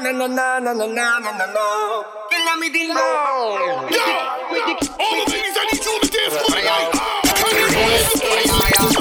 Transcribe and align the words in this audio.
na 0.00 0.12
na 0.12 0.26
na 0.26 0.58
na 0.60 0.72
na 0.72 0.86
na 0.86 1.18
na 1.20 1.30
na 1.38 1.46
na. 1.46 1.64
Kill 2.30 2.46
me 2.58 2.68
the 2.70 2.82
Yo, 2.88 2.96
all 4.98 5.14
the 5.18 5.24
ladies, 5.30 5.56
I 5.56 5.64
need 5.68 5.84
you 5.84 5.94
to 6.00 6.08
dance 6.08 6.36
for 6.40 6.48
me. 6.56 6.62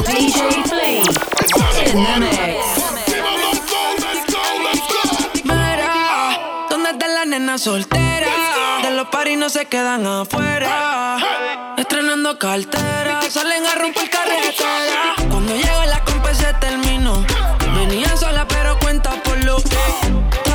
DJ 0.10 0.40
Flea 0.68 1.00
in 1.90 2.00
the 2.04 2.14
mix. 2.20 2.36
Let's 3.08 3.62
go, 3.72 3.82
let's 4.04 4.24
go, 4.34 4.44
let's 4.66 4.84
go. 4.92 5.02
Mira, 5.46 5.94
¿dónde 6.70 6.89
está 6.91 7.07
la 7.07 7.23
nena 7.25 7.57
soltera? 7.57 8.81
De 8.84 8.89
los 8.91 9.07
paris 9.07 9.38
no 9.38 9.50
se 9.50 9.66
quedan 9.68 10.05
afuera. 10.05 11.18
Estrenando 11.77 12.38
cartera, 12.38 13.21
salen 13.29 13.66
a 13.66 13.75
romper 13.75 14.09
carretera. 14.09 15.16
Cuando 15.29 15.55
llego 15.55 15.86
la 15.86 16.04
compa 16.04 16.34
se 16.34 16.54
terminó. 16.55 17.25
Venía 17.75 18.18
sola 18.18 18.45
pero 18.47 18.77
cuenta 18.79 19.11
por 19.23 19.41
lo 19.45 19.57
que 19.57 20.48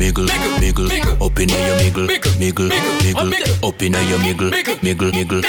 miggle, 0.00 0.26
miggle. 0.58 0.88
Up 1.20 1.38
inna 1.38 1.52
your 1.52 1.76
miggle, 1.76 2.06
miggle, 2.08 2.32
miggle. 2.40 3.68
Up 3.68 3.82
inna 3.82 4.00
your 4.08 4.18
miggle, 4.18 4.50
miggle, 4.80 5.10
miggle. 5.12 5.44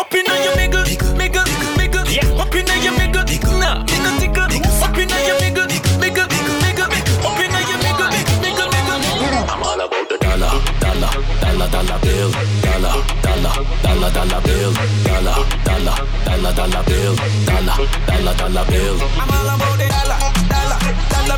Up 0.00 0.14
in 0.14 0.24
your 0.24 0.54
miggle, 0.56 0.84
miggle, 1.20 1.44
miggle. 1.76 2.06
Yeah. 2.08 2.40
Up 2.40 2.54
in 2.54 2.66
your 2.66 2.94
miggle, 2.96 3.24
nah, 3.60 3.84
tickle, 3.84 4.16
tickle. 4.18 4.48
Up 4.82 4.96
in 4.96 5.08
your 5.08 5.36
miggle, 5.40 5.68
miggle, 6.00 6.26
miggle. 6.64 6.88
Up 7.28 7.38
in 7.44 7.52
your 7.52 7.78
miggle, 7.84 8.08
miggle, 8.40 8.68
miggle. 8.72 9.00
I'm 9.52 9.62
all 9.62 9.80
about 9.80 10.08
the 10.08 10.16
dollar, 10.18 10.52
dollar, 10.80 11.12
dollar, 11.42 11.68
dollar 11.68 11.98
bill, 12.00 12.30
dollar, 12.64 12.96
dollar, 13.22 13.54
dollar, 13.82 14.10
dollar 14.16 14.40
bill, 14.40 14.72
dollar, 15.04 15.36
dollar, 15.68 15.96
dollar, 16.24 16.52
dollar 16.56 16.82
bill, 16.88 17.14
dollar, 17.44 17.76
dollar, 18.08 18.34
dollar 18.40 18.64
bill. 18.72 18.96
I'm 19.20 19.30
all 19.30 19.48
about 19.52 19.76
the 19.76 19.76
dollar, 19.76 19.76
dollar, 19.76 19.81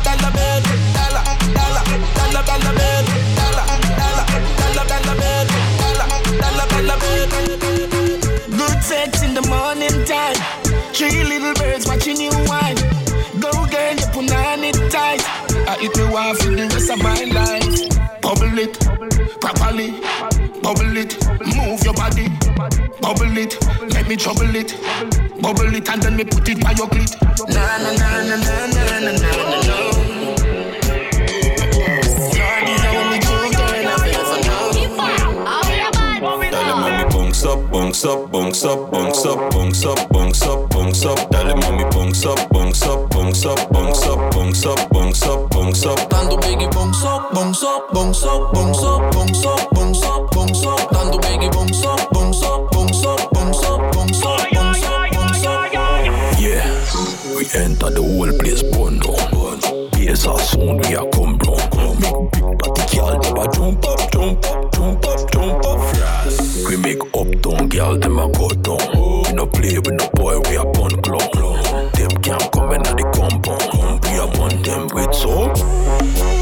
dollar, 0.03 0.17
dollar 0.17 0.31
bill, 0.35 0.61
dollar, 0.93 1.23
dollar, 1.55 1.83
dollar, 2.15 2.43
dollar 2.43 2.73
bill, 2.75 3.03
dollar, 3.35 3.65
dollar. 3.95 4.25
Good 8.57 8.83
sex 8.83 9.23
in 9.23 9.33
the 9.33 9.41
morning 9.47 10.05
time. 10.05 10.35
Three 10.93 11.23
little 11.23 11.53
birds 11.53 11.87
watching 11.87 12.17
you 12.19 12.31
whine. 12.49 12.75
Go 13.39 13.51
girl, 13.67 13.93
you 13.95 14.07
put 14.11 14.31
on 14.31 14.63
it 14.63 14.75
tight. 14.91 15.23
I 15.67 15.77
eat 15.81 15.95
me 15.97 16.03
one 16.11 16.35
for 16.35 16.51
the 16.51 16.67
rest 16.73 16.89
of 16.91 16.99
my 17.01 17.23
life. 17.23 18.21
Bubble 18.21 18.57
it, 18.59 18.79
properly. 19.39 19.91
Bubble 20.61 20.97
it, 20.97 21.15
move 21.55 21.83
your 21.83 21.93
body. 21.93 22.27
Bubble 23.01 23.37
it, 23.37 23.55
let 23.93 24.07
me 24.07 24.15
trouble 24.15 24.55
it. 24.55 24.75
Bubble 25.41 25.73
it 25.75 25.89
and 25.89 26.01
then 26.01 26.15
me 26.15 26.23
put 26.25 26.49
it 26.49 26.59
by 26.61 26.71
your 26.71 26.87
clit. 26.87 27.13
Na 27.53 27.77
na 27.77 27.91
na 27.93 28.23
na 28.23 28.35
na 28.35 28.74
bunks 38.03 38.05
up, 38.05 38.31
bunks 38.31 38.65
up, 38.65 38.91
bunks 38.91 39.25
up, 39.25 39.51
bunks 39.51 39.85
up, 39.85 40.09
bunks 40.09 40.41
up, 40.41 40.69
bunks 40.69 41.05
up, 41.05 41.05
bunks 41.05 41.05
up. 41.05 41.29
Dale 41.29 41.55
mami, 41.55 41.89
bunks 41.93 42.25
up, 42.25 42.49
bunks 42.49 42.81
up, 42.83 43.09
bunks 43.09 43.45
up, 43.45 43.69
bunks 43.71 44.05
up, 44.05 44.31
bunks 44.31 44.65
up, 44.65 44.89
bunks 44.89 45.23
up, 45.23 45.49
bunks 45.49 45.85
up. 45.85 46.09
Dando 46.09 46.35
biggie 46.37 46.71
bounce 46.73 47.03
up, 47.05 47.33
bounce 47.33 47.63
up, 47.63 47.93
bounce 47.93 48.23
up, 48.23 48.53
bounce 48.53 48.83
up, 48.83 49.11
bounce 49.13 49.45
up, 49.45 49.71
bounce 49.71 50.03
up, 50.03 50.31
bounce 50.31 50.65
up. 50.65 50.91
Dando 50.91 51.17
biggie 51.19 51.51
bounce 51.53 51.85
up, 51.85 52.11
bounce 52.11 52.43
up, 52.43 52.71
bounce 52.71 53.05
up, 53.05 53.31
bounce 53.31 53.63
up, 53.63 53.91
bounce 53.93 54.23
up, 54.25 54.51
bounce 54.51 54.83
up, 54.83 55.11
bounce 55.13 55.45
up. 55.45 55.71
Yeah, 56.37 56.67
we 57.37 57.45
enter 57.55 57.91
the 57.91 58.01
whole 58.03 58.33
place 58.39 58.63
burn 58.63 58.99
down. 58.99 59.15
Yes, 59.97 60.27
our 60.27 60.39
soon 60.39 60.77
we 60.79 60.95
are 60.95 61.07
come 61.11 61.37
down. 61.37 61.55
Make 62.01 62.31
big 62.31 62.59
party 62.59 62.97
girl 62.97 63.19
them 63.19 63.37
a 63.37 63.51
jump 63.53 63.85
up, 63.85 64.11
jump 64.11 64.45
up, 64.45 64.45
jump 64.45 64.45
up, 64.45 64.64
girl 67.75 67.97
them 67.97 68.19
a 68.19 68.31
go 68.31 68.47
down. 68.49 69.23
We 69.23 69.33
no 69.33 69.45
play 69.47 69.77
with 69.77 69.91
no 69.91 70.09
boy, 70.13 70.39
we 70.39 70.55
a 70.55 70.63
bun 70.63 71.01
clown. 71.01 71.91
Them 71.93 72.11
can't 72.21 72.51
come 72.51 72.71
in 72.71 72.83
the 72.83 73.03
compound. 73.13 74.05
We 74.05 74.17
a 74.17 74.27
bun 74.27 74.61
them 74.63 74.87
with 74.93 75.13
so. 75.13 76.34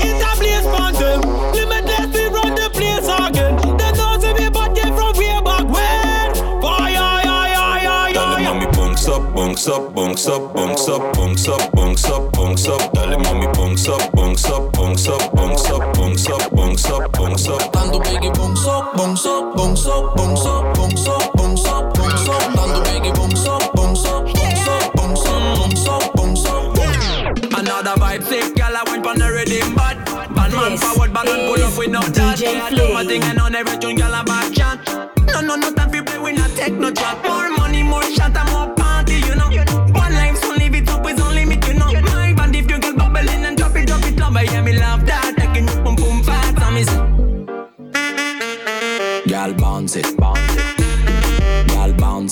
Up, 9.67 9.93
bunks 9.93 10.27
up, 10.27 10.53
bunks 10.53 10.87
up, 10.87 11.13
bunks 11.13 11.47
up, 11.47 11.71
bunks 11.73 12.05
up, 12.05 12.31
bunks 12.33 12.65
up, 12.65 12.67
bunks 12.67 12.67
up. 12.67 12.93
Dale 12.93 13.17
mami, 13.17 13.53
bunks 13.53 13.87
up, 13.87 14.11
bunks 14.11 14.45
up, 14.45 14.71
bunks 14.73 15.07
up, 15.07 15.33
bunks 15.33 15.69
up, 15.69 15.93
bunks 15.93 16.29
up, 16.29 16.51
bunks 16.51 16.85
up, 16.85 17.11
bunks 17.11 17.47
up. 17.47 17.71
Dando 17.71 17.99
biggie 17.99 18.33
bounce 18.35 18.65
up, 18.67 18.95
bounce 18.95 19.25
up, 19.25 19.55
bounce 19.55 19.85
up, 19.85 20.15
bounce 20.15 20.45
up, 20.45 20.75
bounce 20.75 21.07
up, 21.07 21.33
bounce 21.35 21.65
up, 21.65 21.93
bounce 21.93 22.27
up. 22.27 22.55
Dando 22.55 22.81
biggie 22.83 23.15
bounce 23.15 23.45
up, 23.45 23.73
bounce 23.75 24.05
up, 24.05 24.25
bounce 24.25 24.67
up, 24.67 24.93
bounce 24.95 25.27
up, 25.27 25.55
bounce 25.55 25.87
up, 25.87 26.13
bounce 26.15 26.45
up. 26.45 27.59
Another 27.59 27.95
vibe 28.01 28.23
sick, 28.23 28.55
girl, 28.55 28.75
I 28.75 28.83
went 28.89 29.05
on 29.05 29.19
the 29.19 29.31
rhythm, 29.31 29.75
but 29.75 29.97
bad 30.35 30.51
man 30.51 30.77
forward, 30.77 31.13
bad 31.13 31.25
man 31.25 31.47
pull 31.47 31.63
up 31.63 31.77
with 31.77 31.89
no 31.89 32.01
chat. 32.01 32.41
I 32.43 32.69
do 32.69 32.93
my 32.93 33.05
thing 33.05 33.23
and 33.23 33.39
on 33.39 33.55
every 33.55 33.77
tune, 33.77 33.95
girl, 33.95 34.13
I 34.13 34.23
back 34.23 34.51
chat. 34.53 34.79
No, 35.27 35.41
no, 35.41 35.55
no 35.55 35.71
time 35.73 35.91
for 35.91 36.03
play, 36.03 36.19
we 36.19 36.33
not 36.33 36.51
take 36.51 36.73
no 36.73 36.91
drop. 36.91 37.23
More 37.25 37.49
money, 37.57 37.83
more 37.83 38.03
shot, 38.03 38.35
and 38.35 38.52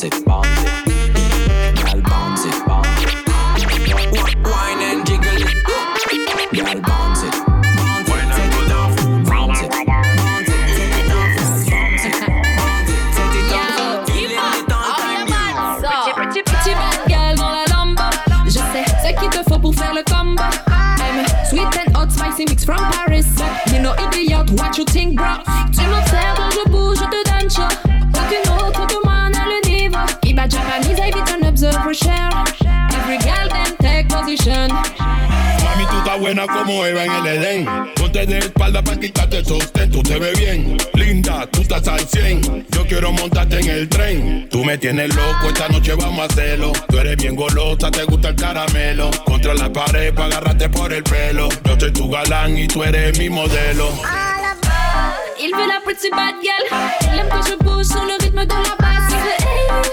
bounce 0.02 0.16
it, 0.16 0.26
bounce 0.26 0.48
it. 0.48 1.76
Girl, 1.76 2.02
bounce 2.02 2.46
Pour 19.62 19.76
faire 19.76 19.94
le 19.94 20.02
combo, 20.02 20.42
sweet 21.48 21.62
and 21.62 21.96
hot, 21.96 22.10
mix 22.40 22.66
from 22.66 22.78
Paris. 22.78 23.28
You 23.72 23.80
know, 23.80 23.94
idiot, 23.94 24.50
what 24.60 24.76
you 24.76 24.86
think, 24.86 25.18
bro? 25.18 25.61
Como 36.54 36.86
Eva 36.86 37.06
en 37.06 37.12
el 37.12 37.28
Edén. 37.28 37.68
Ponte 37.96 38.26
de 38.26 38.40
espalda 38.40 38.82
para 38.84 39.00
quitarte 39.00 39.44
sostén. 39.44 39.92
Tú 39.92 40.02
te 40.04 40.20
ves 40.20 40.38
bien, 40.38 40.78
linda, 40.94 41.48
tú 41.48 41.62
estás 41.62 41.88
al 41.88 42.00
100. 42.02 42.68
Yo 42.72 42.86
quiero 42.88 43.12
montarte 43.12 43.60
en 43.60 43.70
el 43.70 43.90
tren. 43.90 44.48
Tú 44.50 44.64
me 44.64 44.78
tienes 44.78 45.16
loco, 45.16 45.48
esta 45.48 45.68
noche 45.70 45.94
vamos 45.96 46.20
a 46.20 46.26
hacerlo. 46.26 46.72
Tú 46.90 46.98
eres 46.98 47.18
bien 47.18 47.36
golosa, 47.36 47.92
te 47.92 48.04
gusta 48.06 48.30
el 48.30 48.36
caramelo. 48.36 49.12
Contra 49.26 49.54
la 49.54 49.72
pared 49.72 50.14
para 50.14 50.28
agarrarte 50.28 50.70
por 50.70 50.92
el 50.94 51.04
pelo. 51.04 51.50
Yo 51.66 51.80
soy 51.80 51.92
tu 51.92 52.10
galán 52.10 52.58
y 52.58 52.68
tú 52.68 52.84
eres 52.84 53.18
mi 53.18 53.30
modelo. 53.30 53.90
Il 55.44 55.52
veut 55.56 55.68
la 55.68 55.82
pretty 55.84 56.10
bad 56.12 56.36
girl. 56.42 56.64
Il 57.02 57.20
aime 57.20 57.28
quand 57.30 57.42
je 57.48 57.56
bouge 57.64 57.88
sur 57.88 58.06
le 58.06 58.14
rythme 58.24 58.46
de 58.46 58.54
la 58.54 58.76
basse. 58.80 59.14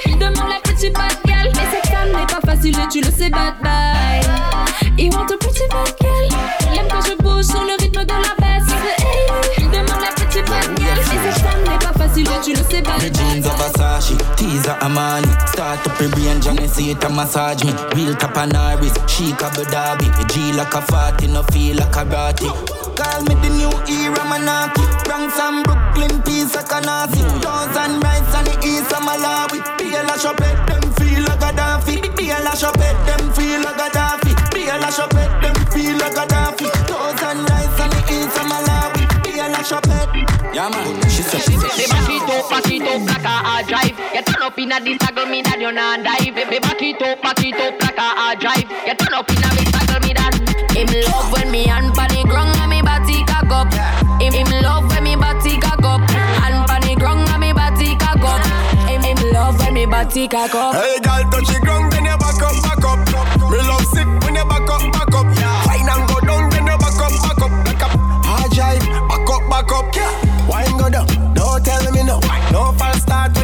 Il 0.04 0.18
demande 0.18 0.50
la 0.50 0.60
pretty 0.62 0.90
bad 0.90 1.16
girl. 1.24 1.50
Mais 1.54 1.70
cette 1.72 1.90
femme 1.90 2.10
n'est 2.10 2.26
pas 2.26 2.40
facile 2.44 2.76
tu 2.90 3.00
le 3.00 3.10
sais, 3.10 3.30
bye. 3.30 4.67
Il 5.00 5.14
want 5.14 5.30
a 5.30 5.36
pretty 5.38 5.66
bad 5.70 5.94
girl. 6.00 6.28
Il 6.72 6.78
aime 6.78 6.88
quand 6.90 7.02
je 7.02 7.14
bouge 7.22 7.44
sur 7.44 7.62
le 7.62 7.80
rythme 7.80 8.04
de 8.04 8.08
la 8.08 8.34
basse. 8.38 8.68
Hey, 8.98 9.28
il 9.58 9.70
demande 9.70 10.00
la 10.00 10.12
pretty 10.16 10.42
bad 10.42 10.76
girl. 10.76 10.96
Mais 10.96 11.32
cette 11.32 11.42
femme 11.42 11.62
n'est 11.62 11.78
pas 11.78 11.92
facile 11.96 12.26
et 12.26 12.40
tu 12.44 12.50
le 12.50 12.64
sais, 12.68 12.82
bad 12.82 13.00
Me 13.02 13.08
jeans 13.14 13.42
bye. 13.42 13.52
Versace, 13.58 14.12
teaser 14.36 14.76
Amani. 14.80 15.28
Start 15.46 15.86
up 15.86 16.10
brain, 16.10 16.40
Johnny 16.40 16.66
see 16.66 16.90
it 16.90 17.04
a 17.04 17.08
massage 17.08 17.62
me. 17.64 17.72
Real 17.94 18.14
Tapanaris, 18.16 18.92
chic 19.06 19.40
Abu 19.40 19.62
Dhabi. 19.70 20.10
G 20.32 20.52
like 20.52 20.74
a 20.74 20.80
40, 20.82 21.28
no 21.28 21.42
feel 21.52 21.76
like 21.76 21.96
a 21.96 22.04
ratty. 22.04 22.48
Call 22.98 23.22
me 23.22 23.34
the 23.38 23.50
new 23.54 23.70
era 23.86 24.24
Manaki. 24.26 24.82
Bronx 25.04 25.38
and 25.38 25.62
Brooklyn, 25.62 26.22
peace 26.22 26.56
of 26.56 26.64
Kanasi. 26.66 27.22
Thousand 27.40 28.02
rights 28.02 28.34
on 28.34 28.44
the 28.44 28.54
east 28.66 28.90
of 28.90 29.02
Malawi. 29.06 29.62
Be 29.78 29.94
a 29.94 30.02
lash 30.02 30.24
up 30.24 30.36
them, 30.38 30.82
feel 30.98 31.22
like 31.22 31.38
Gaddafi. 31.38 32.16
Be 32.16 32.30
a 32.30 32.38
lash 32.42 32.64
up 32.64 32.76
them, 32.76 33.32
feel 33.34 33.62
like 33.62 33.76
Gaddafi. 33.76 34.24
Be 34.24 34.27
a 34.78 34.80
lash 34.80 34.98
up 34.98 35.14
at 35.14 35.30
them, 35.42 35.54
feel 35.74 35.96
like 35.98 36.14
Gaddafi. 36.14 36.66
Thousand 36.86 37.38
rights 37.50 37.80
on 37.82 37.90
the 37.90 38.00
east 38.14 38.38
of 38.38 38.46
Malawi. 38.46 39.02
Be 39.24 39.38
a 39.38 39.46
lash 39.50 39.72
up 39.72 39.86
at 39.88 40.08
Yeah 40.54 40.68
man, 40.70 41.02
she 41.10 41.22
said 41.22 41.42
she 41.42 41.58
said 41.58 41.74
Baby, 41.74 41.90
back 41.90 42.10
it 42.10 42.22
up, 42.30 42.50
back 42.50 42.70
it 42.70 42.82
up 42.86 43.02
like 43.06 43.24
a 43.24 43.36
hard 43.46 43.66
drive. 43.66 43.96
Get 44.12 44.26
turn 44.26 44.42
up 44.42 44.58
in 44.58 44.72
a 44.72 44.78
this 44.80 44.98
circle, 45.02 45.26
me 45.26 45.42
that 45.42 45.58
you 45.60 45.72
not 45.72 46.02
dive. 46.02 46.34
Baby, 46.34 46.58
back 46.58 46.82
it 46.82 47.02
up, 47.02 47.22
back 47.22 47.42
it 47.42 47.58
up 47.58 47.74
like 47.82 47.98
a 47.98 48.08
hard 48.18 48.38
drive. 48.38 48.68
Get 48.86 48.98
turn 48.98 49.14
up 49.14 49.28
in 49.30 49.42
a 49.42 49.48
big 49.54 49.68
circle, 49.74 50.00
me 50.06 50.12
that. 50.14 50.34
Him 50.74 50.88
love 51.10 51.32
when 51.32 51.50
me 51.50 51.66
hand 51.66 51.94
pan 51.94 52.10
the 52.14 52.22
ground 52.22 52.54
and 52.62 52.70
me 52.70 52.82
body 52.82 53.24
cock 53.26 53.50
up. 53.50 53.68
Him, 54.22 54.32
him 54.32 54.50
love 54.62 54.86
when 54.90 55.02
me 55.02 55.16
body 55.16 55.58
cock 55.58 55.82
up. 55.82 56.02
Hand 56.10 56.66
pan 56.70 56.82
the 56.86 56.94
ground 56.94 57.26
and 57.28 57.40
me 57.42 57.52
body 57.52 57.96
cock 57.98 58.22
up. 58.22 58.42
Him, 58.86 59.02
him 59.02 59.18
love 59.34 59.58
when 59.58 59.74
me 59.74 59.86
body 59.86 60.28
cock 60.28 60.54
up. 60.54 60.74
Hey, 60.74 60.98
girl, 61.02 61.22
touch 61.30 61.50
the 61.50 61.58
ground, 61.62 61.97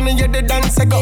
when 0.05 0.17
you 0.19 0.25
hear 0.25 0.33
the 0.33 0.43
dance 0.43 0.77
go. 0.85 1.01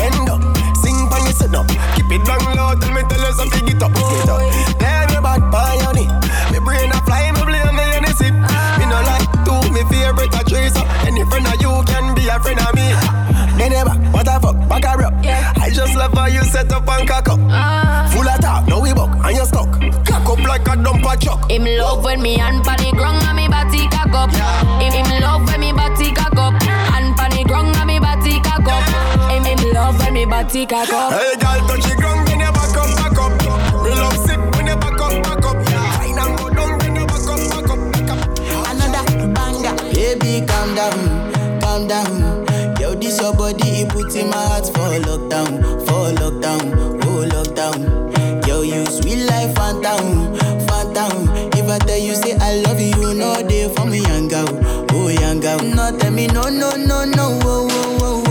Bend 0.00 0.28
up, 0.28 0.40
sing 0.80 0.96
when 1.12 1.22
you 1.28 1.34
sit 1.36 1.54
up. 1.54 1.68
Keep 1.94 2.10
it 2.10 2.24
down 2.24 2.40
low, 2.56 2.72
tell 2.80 2.92
me 2.92 3.02
tell 3.04 3.20
you 3.20 3.32
something, 3.36 3.64
get 3.66 3.82
up, 3.82 3.92
get 3.92 4.28
up. 4.28 4.40
Tell 4.80 5.06
me 5.08 5.16
about 5.20 5.44
pioneer. 5.52 6.08
Me 6.50 6.58
brain 6.64 6.90
a 6.90 6.98
fly, 7.04 7.30
me 7.32 7.42
blame 7.44 7.76
me 7.76 7.84
any 8.00 8.12
sip. 8.16 8.32
Me 8.32 8.84
no 8.88 8.98
like 9.04 9.28
two, 9.44 9.60
me 9.72 9.84
favorite 9.92 10.32
a 10.32 10.42
tracer. 10.48 10.84
Any 11.04 11.24
friend 11.28 11.46
of 11.46 11.60
you 11.60 11.72
can 11.84 12.14
be 12.16 12.28
a 12.28 12.40
friend 12.40 12.60
of 12.60 12.72
me. 12.74 12.88
Then 13.60 13.76
back, 13.84 14.00
what 14.14 14.24
the 14.24 14.40
fuck, 14.40 14.56
back 14.68 14.84
her 14.88 15.04
up. 15.04 15.14
I 15.60 15.68
just 15.68 15.94
love 15.94 16.14
how 16.14 16.26
you 16.26 16.42
set 16.44 16.72
up 16.72 16.88
and 16.88 17.06
cock 17.06 17.28
up. 17.28 17.40
Uh. 17.44 18.08
Full 18.08 18.26
of 18.26 18.40
talk, 18.40 18.66
now 18.66 18.80
we 18.80 18.94
buck 18.94 19.12
and 19.20 19.36
you 19.36 19.44
stuck. 19.44 19.68
Cock 20.08 20.26
up 20.32 20.40
like 20.48 20.66
a 20.66 20.80
dumper 20.80 21.20
truck. 21.20 21.50
Him 21.50 21.64
love 21.76 22.04
when 22.04 22.22
me 22.22 22.38
hand 22.38 22.64
pan 22.64 22.78
the 22.78 22.90
ground 22.96 23.22
and 23.22 23.36
me 23.36 23.48
body 23.48 23.86
cock 23.88 24.14
up. 24.16 24.30
Him 24.80 25.20
love 25.20 25.46
when 25.46 25.60
me 25.60 25.72
body 30.30 30.64
cock 30.66 30.88
up. 30.90 31.12
Hey, 31.12 31.34
girl, 31.40 31.66
touch 31.66 31.82
the 31.82 31.94
ground, 31.98 32.26
then 32.28 32.40
you 32.40 32.52
back 32.52 32.76
up, 32.78 32.90
back 32.96 33.18
up. 33.18 33.32
Me 33.82 33.90
love 33.90 34.16
sick 34.24 34.38
when 34.54 34.66
you 34.66 34.76
back 34.76 35.00
up, 35.00 35.22
back 35.24 35.44
up. 35.44 35.58
Fine 35.66 36.18
and 36.18 36.38
go 36.38 36.48
down, 36.50 36.78
then 36.78 36.96
you 36.96 37.06
back 37.06 37.26
up, 37.26 37.40
back 37.50 37.70
up, 37.70 37.92
back 37.92 38.10
up. 38.14 38.20
Another 38.70 39.04
banger. 39.34 39.74
Baby, 39.92 40.46
calm 40.46 40.74
down, 40.74 41.60
calm 41.60 41.88
down. 41.88 42.46
Yo, 42.80 42.94
this 42.94 43.20
your 43.20 43.34
body, 43.34 43.82
it 43.82 43.88
puts 43.90 44.14
in 44.14 44.30
my 44.30 44.36
heart 44.36 44.66
for 44.66 44.94
lockdown, 45.04 45.60
for 45.86 46.14
lockdown, 46.22 47.02
oh 47.04 47.26
lockdown. 47.34 48.46
Yo, 48.46 48.62
you 48.62 48.86
sweet 48.86 49.24
life, 49.26 49.54
phantom, 49.54 50.34
phantom. 50.66 51.28
If 51.58 51.68
I 51.68 51.78
tell 51.78 51.98
you 51.98 52.14
say 52.14 52.36
I 52.40 52.56
love 52.62 52.80
you, 52.80 53.14
no 53.14 53.42
day 53.46 53.68
for 53.74 53.84
me, 53.84 53.98
young 54.00 54.28
girl, 54.28 54.48
oh 54.92 55.08
young 55.08 55.40
girl. 55.40 55.58
No 55.58 55.96
tell 55.98 56.12
me 56.12 56.26
no, 56.28 56.42
no, 56.48 56.70
no, 56.76 57.04
no, 57.04 57.38
oh, 57.42 57.68
oh, 57.70 58.24
oh, 58.26 58.29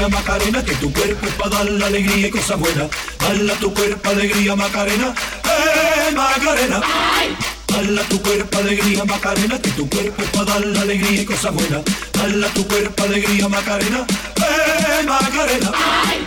alegría 0.00 0.08
Macarena, 0.08 0.64
que 0.64 0.74
tu 0.76 0.92
cuerpo 0.92 1.26
es 1.26 1.34
para 1.34 1.50
dar 1.50 1.70
la 1.70 1.86
alegría 1.86 2.28
y 2.28 2.30
cosas 2.30 2.58
buenas. 2.58 2.88
Dale 3.18 3.52
tu 3.60 3.74
cuerpo 3.74 4.08
alegría 4.08 4.56
Macarena, 4.56 5.14
eh 5.44 6.12
Macarena. 6.14 6.80
Dale 7.66 8.00
a 8.00 8.04
tu 8.04 8.20
cuerpo 8.22 8.58
alegría 8.58 9.04
Macarena, 9.04 9.60
que 9.60 9.70
tu 9.70 9.88
cuerpo 9.88 10.22
es 10.22 10.30
para 10.30 10.44
dar 10.44 10.66
la 10.66 10.80
alegría 10.82 11.22
y 11.22 11.24
cosas 11.24 11.52
buenas. 11.52 11.82
Dale 12.12 12.48
tu 12.54 12.66
cuerpo 12.66 13.02
alegría 13.04 13.48
Macarena, 13.48 14.06
eh 14.36 15.02
Macarena. 15.06 15.72
Ay. 15.74 16.26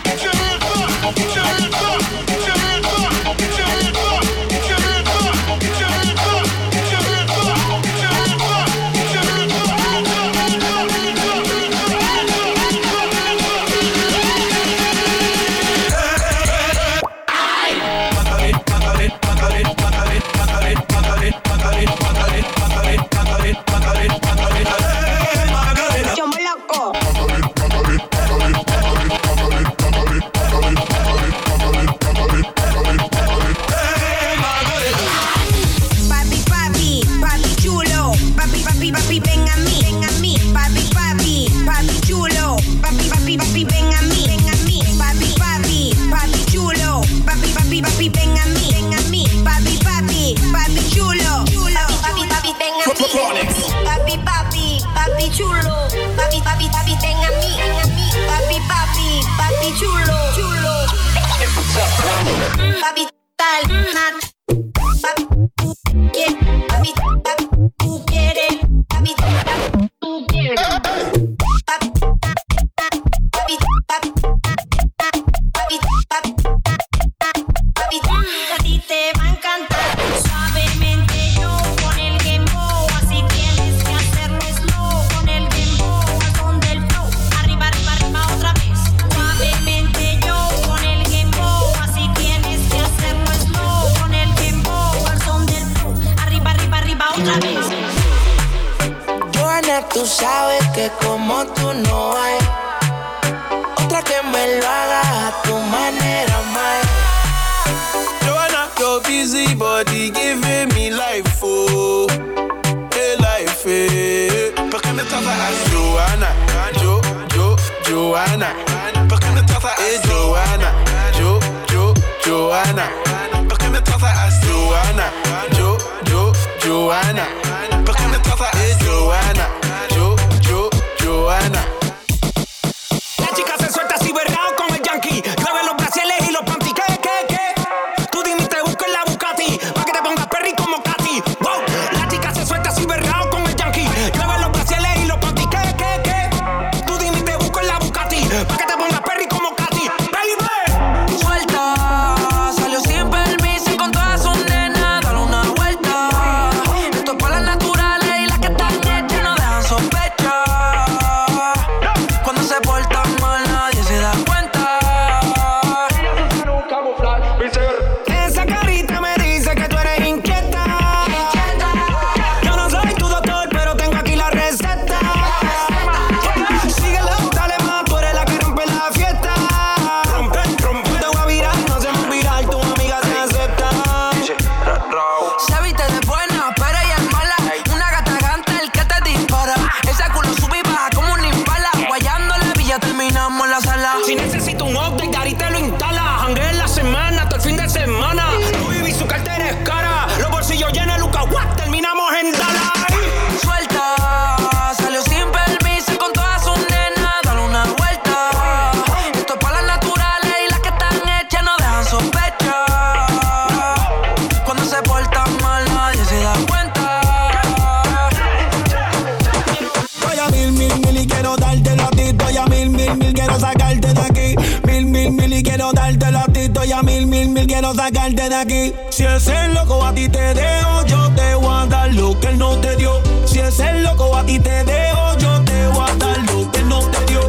Si 229.14 229.30
es 229.30 229.38
el 229.38 229.54
loco 229.54 229.84
a 229.84 229.94
ti 229.94 230.08
te 230.08 230.34
dejo, 230.34 230.84
yo 230.86 231.08
te 231.14 231.36
voy 231.36 231.46
a 231.48 231.66
dar 231.66 231.94
lo 231.94 232.18
que 232.18 232.30
él 232.30 232.36
no 232.36 232.58
te 232.58 232.74
dio. 232.74 233.00
Si 233.26 233.38
es 233.38 233.60
el 233.60 233.84
loco 233.84 234.16
a 234.16 234.26
ti 234.26 234.40
te 234.40 234.64
dejo, 234.64 235.16
yo 235.18 235.40
te 235.44 235.68
voy 235.68 235.88
a 235.88 235.94
dar 235.94 236.18
lo 236.24 236.50
que 236.50 236.58
él 236.58 236.68
no 236.68 236.80
te 236.80 237.04
dio. 237.04 237.20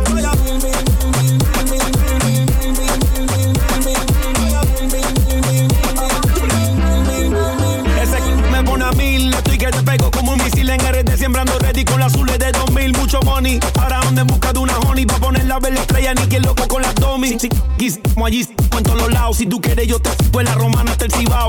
Ese 8.01 8.19
me 8.49 8.63
pone 8.63 8.83
a 8.83 8.91
mil, 8.93 9.31
estoy 9.31 9.57
que 9.59 9.67
te 9.67 9.83
pego 9.83 10.09
como 10.09 10.31
un 10.31 10.43
misil 10.43 10.67
en 10.71 10.79
RD, 10.79 11.15
siembrando 11.15 11.59
ready 11.59 11.85
con 11.85 11.99
las 11.99 12.15
azules 12.15 12.39
de 12.39 12.51
2000, 12.51 12.97
mucho 12.97 13.19
money. 13.21 13.59
Ahora 13.79 13.99
ando 13.99 14.21
en 14.21 14.27
busca 14.27 14.51
de 14.51 14.57
una 14.57 14.75
honey, 14.79 15.05
pa' 15.05 15.19
ponerla 15.19 15.57
a 15.57 15.59
ver 15.59 15.73
la 15.73 15.81
estrella, 15.81 16.15
ni 16.15 16.25
que 16.25 16.39
loco 16.39 16.67
con 16.67 16.81
las 16.81 16.95
domi. 16.95 17.37
Si, 17.39 17.47
si, 17.77 17.99
como 18.15 18.25
allí, 18.25 18.49
en 18.75 18.83
todos 18.83 18.97
los 18.97 19.13
lados, 19.13 19.37
si 19.37 19.45
tú 19.45 19.61
quieres 19.61 19.87
yo 19.87 19.99
te 19.99 20.09
sigo 20.23 20.39
en 20.39 20.47
la 20.47 20.55
Roma 20.55 20.74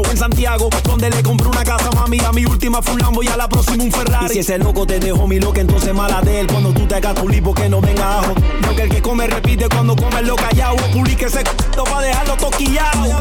en 0.05 0.17
Santiago, 0.19 0.69
donde 0.85 1.09
le 1.09 1.23
compré 1.23 1.49
una 1.49 1.65
casa, 1.65 1.91
mami. 1.95 2.19
A 2.21 2.31
mi 2.31 2.45
última 2.45 2.83
fue 2.83 2.95
un 2.95 3.01
Lambo 3.01 3.23
y 3.23 3.29
a 3.29 3.37
la 3.37 3.49
próxima 3.49 3.83
un 3.83 3.91
Ferrari. 3.91 4.27
Y 4.27 4.29
si 4.29 4.39
ese 4.41 4.59
loco 4.59 4.87
te 4.87 5.01
dejó 5.01 5.27
mi 5.27 5.41
loca, 5.41 5.61
entonces 5.61 5.95
mala 5.95 6.21
de 6.21 6.41
él. 6.41 6.47
Cuando 6.49 6.73
tú 6.73 6.87
te 6.87 6.97
hagas 6.97 7.15
tu 7.15 7.27
lipo, 7.29 7.55
que 7.55 7.69
no 7.71 7.81
venga 7.81 8.19
ajo. 8.19 8.35
Porque 8.63 8.83
el 8.83 8.89
que 8.91 9.01
come 9.01 9.27
repite 9.27 9.69
cuando 9.71 9.97
come 9.97 10.21
lo 10.23 10.37
callao. 10.37 10.77
Publique 10.93 11.25
ese 11.25 11.41
c***o 11.41 11.85
pa' 11.85 12.03
dejarlo 12.03 12.37
toquillado. 12.37 13.17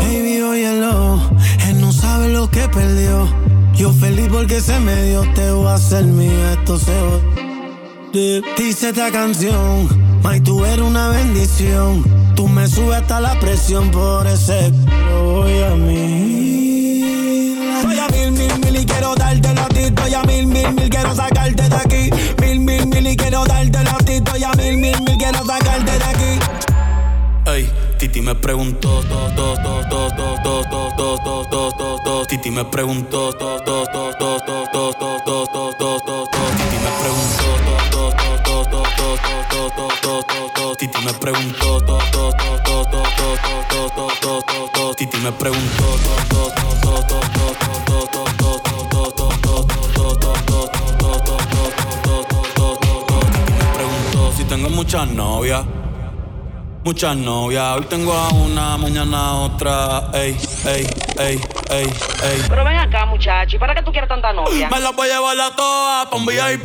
Baby, 0.00 0.42
óyelo, 0.42 1.20
él 1.66 1.80
no 1.80 1.92
sabe 1.92 2.28
lo 2.28 2.50
que 2.50 2.68
perdió. 2.68 3.26
Yo 3.74 3.90
feliz 3.92 4.28
porque 4.30 4.60
se 4.60 4.78
me 4.80 5.02
dio, 5.04 5.22
te 5.34 5.50
voy 5.50 5.66
a 5.66 5.74
hacer 5.74 6.04
mío, 6.04 6.50
esto 6.52 6.78
se 6.78 6.92
va 6.92 7.37
Dice 8.12 8.88
esta 8.88 9.10
canción, 9.10 9.86
May, 10.22 10.40
tú 10.40 10.64
eres 10.64 10.80
una 10.80 11.10
bendición. 11.10 12.02
Tú 12.34 12.48
me 12.48 12.66
subes 12.66 13.02
hasta 13.02 13.20
la 13.20 13.38
presión 13.38 13.90
por 13.90 14.26
ese 14.26 14.72
voy 15.20 15.62
a 15.62 15.74
mí. 15.74 17.54
Voy 17.82 17.98
a 17.98 18.08
mil, 18.08 18.32
mil, 18.32 18.58
mil 18.60 18.76
y 18.76 18.86
quiero 18.86 19.14
darte 19.14 19.52
la 19.54 19.68
ti. 19.68 19.90
Voy 19.90 20.14
a 20.14 20.22
mil, 20.22 20.46
mil, 20.46 20.72
mil, 20.72 20.88
quiero 20.88 21.14
sacarte 21.14 21.68
de 21.68 21.76
aquí. 21.76 22.10
Mil, 22.40 22.60
mil, 22.60 22.86
mil 22.86 23.06
y 23.06 23.16
quiero 23.16 23.44
darte 23.44 23.84
la 23.84 23.98
ti. 23.98 24.20
Voy 24.20 24.42
a 24.42 24.52
mil, 24.52 24.78
mil, 24.78 25.02
mil, 25.02 25.18
quiero 25.18 25.44
sacarte 25.44 25.98
de 25.98 26.04
aquí. 26.04 26.38
Ey, 27.46 27.70
Titi 27.98 28.20
me 28.20 28.34
preguntó, 28.34 29.00
to, 29.02 29.28
to, 29.34 29.54
to, 29.54 29.82
to, 29.88 30.08
to, 30.10 30.36
to, 30.44 30.62
to, 30.70 30.88
to, 30.96 31.44
to, 31.50 31.72
to, 31.76 31.98
to. 32.04 32.26
Titi 32.26 32.50
me 32.50 32.64
preguntó, 32.64 33.32
to, 33.32 33.60
to, 33.64 33.86
me 45.30 45.36
preguntó, 45.36 45.84
to, 46.30 46.52
preguntó 53.74 54.32
si 54.34 54.44
tengo 54.44 54.70
muchas 54.70 55.06
novias. 55.08 55.66
Muchas 56.84 57.16
novias, 57.16 57.76
hoy 57.76 57.84
tengo 57.90 58.14
a 58.14 58.28
una, 58.28 58.78
mañana 58.78 59.18
a 59.18 59.34
otra, 59.34 60.10
ey, 60.14 60.34
ey, 60.64 60.86
ey, 61.18 61.40
ey, 61.70 61.84
ey. 62.22 62.42
Pero 62.48 62.64
ven 62.64 62.76
acá, 62.76 63.04
muchacho, 63.04 63.56
¿y 63.56 63.58
para 63.58 63.74
qué 63.74 63.82
tú 63.82 63.90
quieres 63.90 64.08
tanta 64.08 64.32
novia? 64.32 64.70
Me 64.70 64.80
la 64.80 64.92
voy 64.92 65.10
a 65.10 65.14
llevar 65.16 65.38
a 65.38 65.54
todas 65.54 66.06
pa' 66.06 66.16
un 66.16 66.24
VIP, 66.24 66.64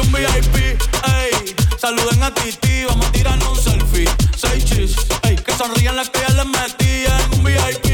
un 0.00 0.12
VIP, 0.12 0.56
ey. 0.56 1.54
Saluden 1.76 2.22
a 2.22 2.32
Titi, 2.32 2.84
vamos 2.84 3.06
a 3.06 3.12
tirarnos 3.12 3.48
un 3.48 3.56
selfie. 3.56 4.08
Seis 4.36 4.64
chis, 4.64 4.96
ey. 5.24 5.34
Que 5.36 5.52
sonrían 5.52 5.96
las 5.96 6.08
que 6.10 6.20
ya 6.20 6.28
les 6.28 6.46
metían. 6.46 7.20
Un 7.32 7.44
VIP, 7.44 7.93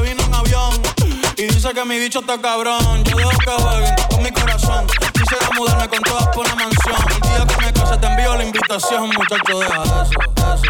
y 1.37 1.47
dice 1.47 1.73
que 1.73 1.85
mi 1.85 1.97
bicho 1.97 2.19
está 2.19 2.39
cabrón. 2.39 3.03
Yo 3.05 3.17
dejo 3.17 3.29
que 3.29 3.51
jueguen 3.51 3.95
con 4.09 4.23
mi 4.23 4.31
corazón. 4.31 4.85
Quisiera 5.13 5.49
mudarme 5.57 5.87
con 5.87 5.99
todas 6.01 6.27
por 6.27 6.45
una 6.45 6.55
mansión. 6.55 6.95
El 7.09 7.21
día 7.21 7.47
que 7.47 7.65
me 7.65 7.73
case 7.73 7.97
te 7.97 8.07
envío 8.07 8.37
la 8.37 8.43
invitación, 8.43 9.09
muchacho, 9.09 9.59
deja 9.59 9.83
eso, 9.83 10.11
eso, 10.35 10.63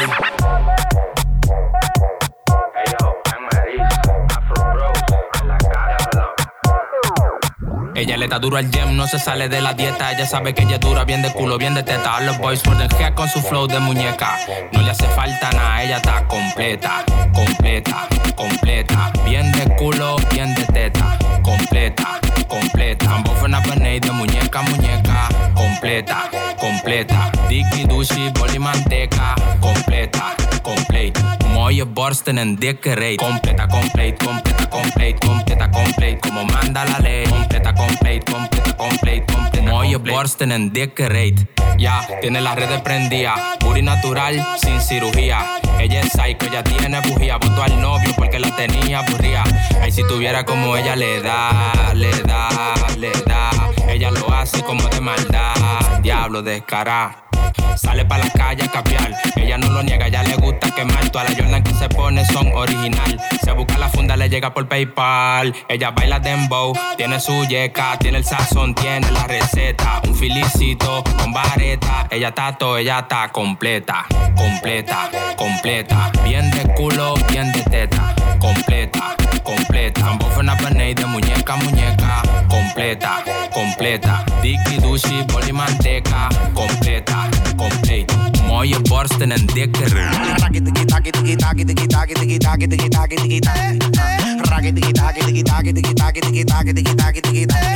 eso. 0.00 1.05
Ella 7.96 8.18
le 8.18 8.28
da 8.28 8.38
duro 8.38 8.58
al 8.58 8.70
gym, 8.70 8.94
no 8.94 9.06
se 9.06 9.18
sale 9.18 9.48
de 9.48 9.62
la 9.62 9.72
dieta. 9.72 10.12
Ella 10.12 10.26
sabe 10.26 10.52
que 10.52 10.64
ella 10.64 10.76
dura, 10.76 11.04
bien 11.04 11.22
de 11.22 11.32
culo, 11.32 11.56
bien 11.56 11.72
de 11.72 11.82
teta. 11.82 12.20
Los 12.20 12.36
boys 12.36 12.62
muerden 12.66 12.90
head 13.00 13.14
con 13.14 13.26
su 13.26 13.40
flow 13.40 13.66
de 13.66 13.80
muñeca. 13.80 14.36
No 14.72 14.82
le 14.82 14.90
hace 14.90 15.08
falta 15.08 15.50
nada, 15.52 15.82
ella 15.82 15.96
está 15.96 16.28
completa, 16.28 17.06
completa, 17.32 18.06
completa. 18.36 19.10
Bien 19.24 19.50
de 19.50 19.74
culo, 19.76 20.16
bien 20.30 20.54
de 20.54 20.64
teta. 20.66 21.18
Completa, 21.46 22.18
completa. 22.48 23.06
I'm 23.06 23.22
both 23.22 23.40
una 23.44 23.60
de 23.60 24.10
muñeca, 24.10 24.62
muñeca. 24.62 25.28
Completa, 25.54 26.28
completa. 26.58 27.30
Dicky, 27.48 27.84
Dushi, 27.84 28.32
boli, 28.36 28.58
manteca. 28.58 29.36
Completa, 29.60 30.34
completa. 30.60 31.38
Mooie 31.54 31.84
borsten 31.84 32.38
en 32.38 32.56
dikke 32.56 32.96
reet. 32.96 33.20
Completa, 33.20 33.68
complete, 33.68 34.18
completa, 34.24 34.68
complete, 34.68 35.18
completa, 35.24 35.70
complete. 35.70 36.18
Como 36.18 36.44
manda 36.46 36.84
la 36.84 36.98
ley. 36.98 37.26
Completa, 37.26 37.72
complete, 37.72 38.32
completa, 38.32 38.76
complete, 38.76 39.32
completa. 39.32 39.70
Mooie 39.70 39.98
borsten 39.98 40.50
en 40.50 40.72
dikke 40.72 41.08
reet. 41.08 41.46
Ya, 41.78 42.06
tiene 42.20 42.40
las 42.40 42.56
redes 42.56 42.80
prendidas. 42.80 43.38
Puri 43.60 43.82
natural, 43.82 44.44
sin 44.60 44.80
cirugía. 44.80 45.60
Ella 45.78 46.00
es 46.00 46.12
psycho, 46.12 46.46
ella 46.46 46.64
tiene 46.64 47.00
bujía. 47.02 47.36
Votó 47.36 47.62
al 47.62 47.80
novio 47.80 48.12
porque 48.16 48.38
la 48.38 48.54
tenía 48.56 49.00
aburrida. 49.00 49.44
Ay, 49.82 49.92
si 49.92 50.02
tuviera 50.06 50.44
como 50.44 50.76
ella 50.76 50.96
le 50.96 51.20
da, 51.20 51.35
le 51.94 52.10
da, 52.22 52.74
le 52.98 53.12
da. 53.26 53.50
Ella 53.88 54.10
lo 54.10 54.32
hace 54.32 54.62
como 54.62 54.88
de 54.88 55.00
maldad. 55.00 56.00
Diablo 56.02 56.42
descará. 56.42 57.25
Sale 57.76 58.04
pa' 58.04 58.18
la 58.18 58.30
calle 58.30 58.64
a 58.64 58.70
capiar. 58.70 59.12
Ella 59.36 59.58
no 59.58 59.70
lo 59.70 59.82
niega, 59.82 60.08
ya 60.08 60.22
le 60.22 60.36
gusta 60.36 60.70
quemar. 60.70 61.08
Todas 61.10 61.28
las 61.30 61.38
Jordan 61.38 61.62
que 61.62 61.74
se 61.74 61.88
pone 61.88 62.24
son 62.24 62.50
original. 62.54 63.20
Se 63.42 63.52
busca 63.52 63.78
la 63.78 63.88
funda, 63.88 64.16
le 64.16 64.28
llega 64.28 64.52
por 64.54 64.68
PayPal. 64.68 65.54
Ella 65.68 65.90
baila 65.90 66.18
dembow, 66.20 66.72
tiene 66.96 67.20
su 67.20 67.44
yeca, 67.44 67.98
tiene 67.98 68.18
el 68.18 68.24
sazón, 68.24 68.74
tiene 68.74 69.10
la 69.10 69.24
receta. 69.26 70.00
Un 70.06 70.14
felicito 70.14 71.04
con 71.18 71.32
vareta. 71.32 72.06
Ella 72.10 72.32
todo, 72.32 72.78
ella 72.78 73.00
está 73.00 73.28
completa, 73.28 74.06
completa, 74.36 75.10
completa. 75.36 76.10
Bien 76.24 76.50
de 76.50 76.74
culo, 76.74 77.14
bien 77.28 77.52
de 77.52 77.62
teta. 77.62 78.14
Completa, 78.38 79.16
completa. 79.42 80.00
Tambo 80.00 80.26
fue 80.30 80.42
una 80.42 80.54
de 80.54 81.06
muñeca 81.06 81.54
a 81.54 81.56
muñeca. 81.56 82.22
Completa, 82.48 83.24
completa. 83.52 84.24
Dicky, 84.42 84.76
Dushi, 84.78 85.22
boli, 85.32 85.52
manteca. 85.52 86.28
Completa, 86.54 87.28
Mooie 88.46 88.78
borsten 88.88 89.32
en 89.32 89.46
dikke 89.46 89.86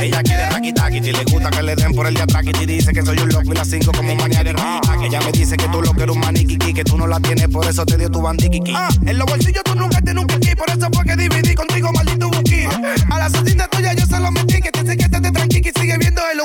Ella 0.01 0.23
quiere 0.23 0.73
taki, 0.73 1.03
si 1.03 1.11
le 1.11 1.23
gusta 1.25 1.49
que 1.49 1.61
le 1.61 1.75
den 1.75 1.93
por 1.93 2.07
el 2.07 2.13
de 2.13 2.21
atrás 2.21 2.43
y 2.45 2.65
dice 2.65 2.91
que 2.91 3.01
soy 3.03 3.17
un 3.19 3.29
loco 3.29 3.51
y 3.51 3.55
la 3.55 3.65
cinco 3.65 3.91
como 3.91 4.15
mañana 4.15 4.43
de 4.43 4.55
Que 4.99 5.05
ella 5.07 5.19
me 5.21 5.31
dice 5.31 5.57
que 5.57 5.67
tú 5.67 5.81
lo 5.81 5.93
que 5.93 6.03
eres 6.03 6.15
un 6.15 6.21
maniquiki, 6.21 6.73
que 6.73 6.83
tú 6.83 6.97
no 6.97 7.07
la 7.07 7.19
tienes, 7.19 7.47
por 7.49 7.65
eso 7.65 7.85
te 7.85 7.97
dio 7.97 8.09
tu 8.09 8.21
bandiquiki. 8.21 8.73
Ah, 8.75 8.89
en 9.05 9.17
los 9.17 9.27
bolsillos 9.27 9.63
tú 9.63 9.75
nunca 9.75 10.01
tienes 10.01 10.21
un 10.21 10.27
kiki, 10.27 10.55
por 10.55 10.69
eso 10.69 10.87
fue 10.93 11.05
que 11.05 11.15
dividí 11.15 11.55
contigo, 11.55 11.91
maldito 11.91 12.29
buki. 12.29 12.65
A 13.09 13.17
la 13.17 13.25
asesina 13.25 13.67
tuya 13.67 13.93
yo 13.93 14.05
se 14.05 14.19
lo 14.19 14.31
metí, 14.31 14.61
que 14.61 14.71
te 14.71 14.85
sé 14.85 14.97
que 14.97 15.09
te 15.09 15.31
tranqui 15.31 15.57
y 15.59 15.79
sigue 15.79 15.97
viendo 15.97 16.21
el 16.31 16.41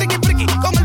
tiki 0.00 0.16
friki, 0.26 0.46
con 0.46 0.79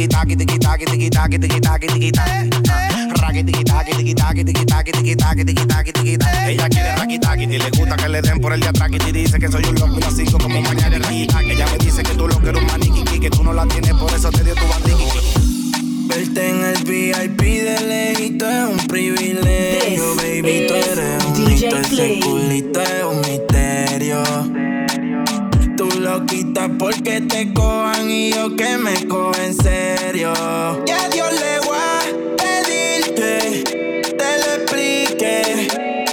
tiki 0.00 0.08
taki 0.08 0.36
tiki 0.36 0.58
taki 0.58 0.84
tiki 0.86 1.10
taki 1.10 1.38
tiki 1.38 1.60
taki 1.60 1.86
tiki 1.86 2.10
taki 2.10 2.10
tiki 2.10 2.10
taki. 2.12 3.20
Raki 3.20 3.42
tiki 3.44 3.64
taki 3.64 3.92
tiki 3.92 4.14
taki 4.14 4.44
tiki 4.44 4.64
taki 4.64 4.92
tiki 4.92 5.14
taki 5.14 5.44
tiki 5.44 5.66
taki 5.66 5.92
tiki 5.92 6.16
taki. 6.16 6.50
Ella 6.50 6.68
quiere 6.68 6.96
raki 6.96 7.18
taki 7.18 7.44
y 7.44 7.58
le 7.58 7.70
gusta 7.70 7.96
que 7.96 8.08
le 8.08 8.22
den 8.22 8.40
por 8.40 8.52
el 8.52 8.60
de 8.60 8.68
atrás 8.68 8.90
y 8.90 9.12
dice 9.12 9.38
que 9.38 9.48
soy 9.48 9.64
un 9.64 9.74
loco 9.74 9.98
y 9.98 10.00
la 10.00 10.32
como 10.32 10.48
mañana 10.48 10.98
de 10.98 11.22
Ella 11.52 11.66
me 11.66 11.78
dice 11.84 12.02
que 12.02 12.14
tú 12.14 12.26
lo 12.28 12.40
que 12.40 12.48
eres 12.48 12.62
un 12.62 12.66
maniquiki, 12.66 13.20
que 13.20 13.30
tú 13.30 13.42
no 13.44 13.52
la 13.52 13.66
tienes, 13.66 13.92
por 13.94 14.12
eso 14.12 14.30
te 14.30 14.42
dio 14.42 14.54
tu 14.54 14.66
bandiquiki. 14.66 16.08
Verte 16.08 16.48
en 16.48 16.64
el 16.64 16.84
VIP 16.84 17.40
de 17.40 17.80
lejito 17.86 18.48
es 18.48 18.68
un 18.70 18.86
privilegio, 18.86 20.16
baby. 20.16 20.66
Tú 20.66 20.74
eres 20.74 21.24
un 21.24 21.44
mito, 21.44 21.76
ese 21.76 22.20
culito 22.20 22.80
es 22.80 23.04
un 23.04 23.20
misterio. 23.20 24.79
Tú 25.80 25.88
lo 25.98 26.26
quitas 26.26 26.68
porque 26.78 27.22
te 27.22 27.54
cojan 27.54 28.10
y 28.10 28.34
yo 28.34 28.54
que 28.54 28.76
me 28.76 29.08
cojo 29.08 29.32
en 29.42 29.54
serio. 29.54 30.34
Y 30.86 30.90
a 30.90 31.08
Dios 31.08 31.32
le 31.32 31.58
voy 31.60 31.78
a 31.78 32.00
pedir 32.36 33.14
que 33.14 34.02
te 34.02 34.38
lo 34.40 34.62
explique. 34.62 35.68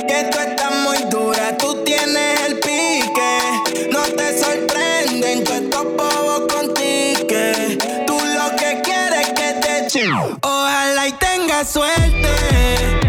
Que 0.07 0.29
tú 0.31 0.39
estás 0.39 0.73
muy 0.85 0.99
dura, 1.11 1.57
tú 1.57 1.83
tienes 1.83 2.39
el 2.47 2.59
pique. 2.59 3.89
No 3.91 4.03
te 4.03 4.39
sorprenden 4.39 5.43
que 5.43 5.57
estos 5.57 5.83
bobos 5.83 6.47
contigo. 6.47 7.27
Tú 8.05 8.13
lo 8.13 8.55
que 8.55 8.81
quieres 8.81 9.19
es 9.19 9.33
que 9.33 9.53
te 9.59 9.85
echen. 9.85 10.13
Ojalá 10.43 11.09
y 11.09 11.11
tenga 11.11 11.65
suerte. 11.65 13.06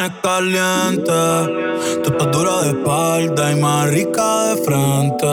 tienes 0.00 0.12
caliente. 0.22 1.12
Tú 2.02 2.10
estás 2.12 2.30
dura 2.32 2.62
de 2.62 2.70
espalda 2.70 3.52
y 3.52 3.56
más 3.56 3.90
rica 3.90 4.46
de 4.46 4.64
frente. 4.64 5.26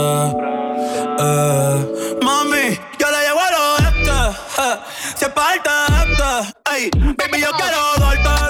Eh. 1.20 2.18
Mami, 2.22 2.80
yo 3.00 3.08
le 3.12 3.20
llevo 3.26 3.40
a 3.40 3.52
lo 3.52 3.78
este. 3.78 4.12
Eh. 4.62 4.78
Si 5.16 5.26
es 5.26 5.32
parte 5.32 5.70
este. 6.04 6.76
Ey, 6.76 6.90
baby, 7.18 7.42
yo 7.42 7.52
quiero 7.52 7.80
darte. 8.00 8.47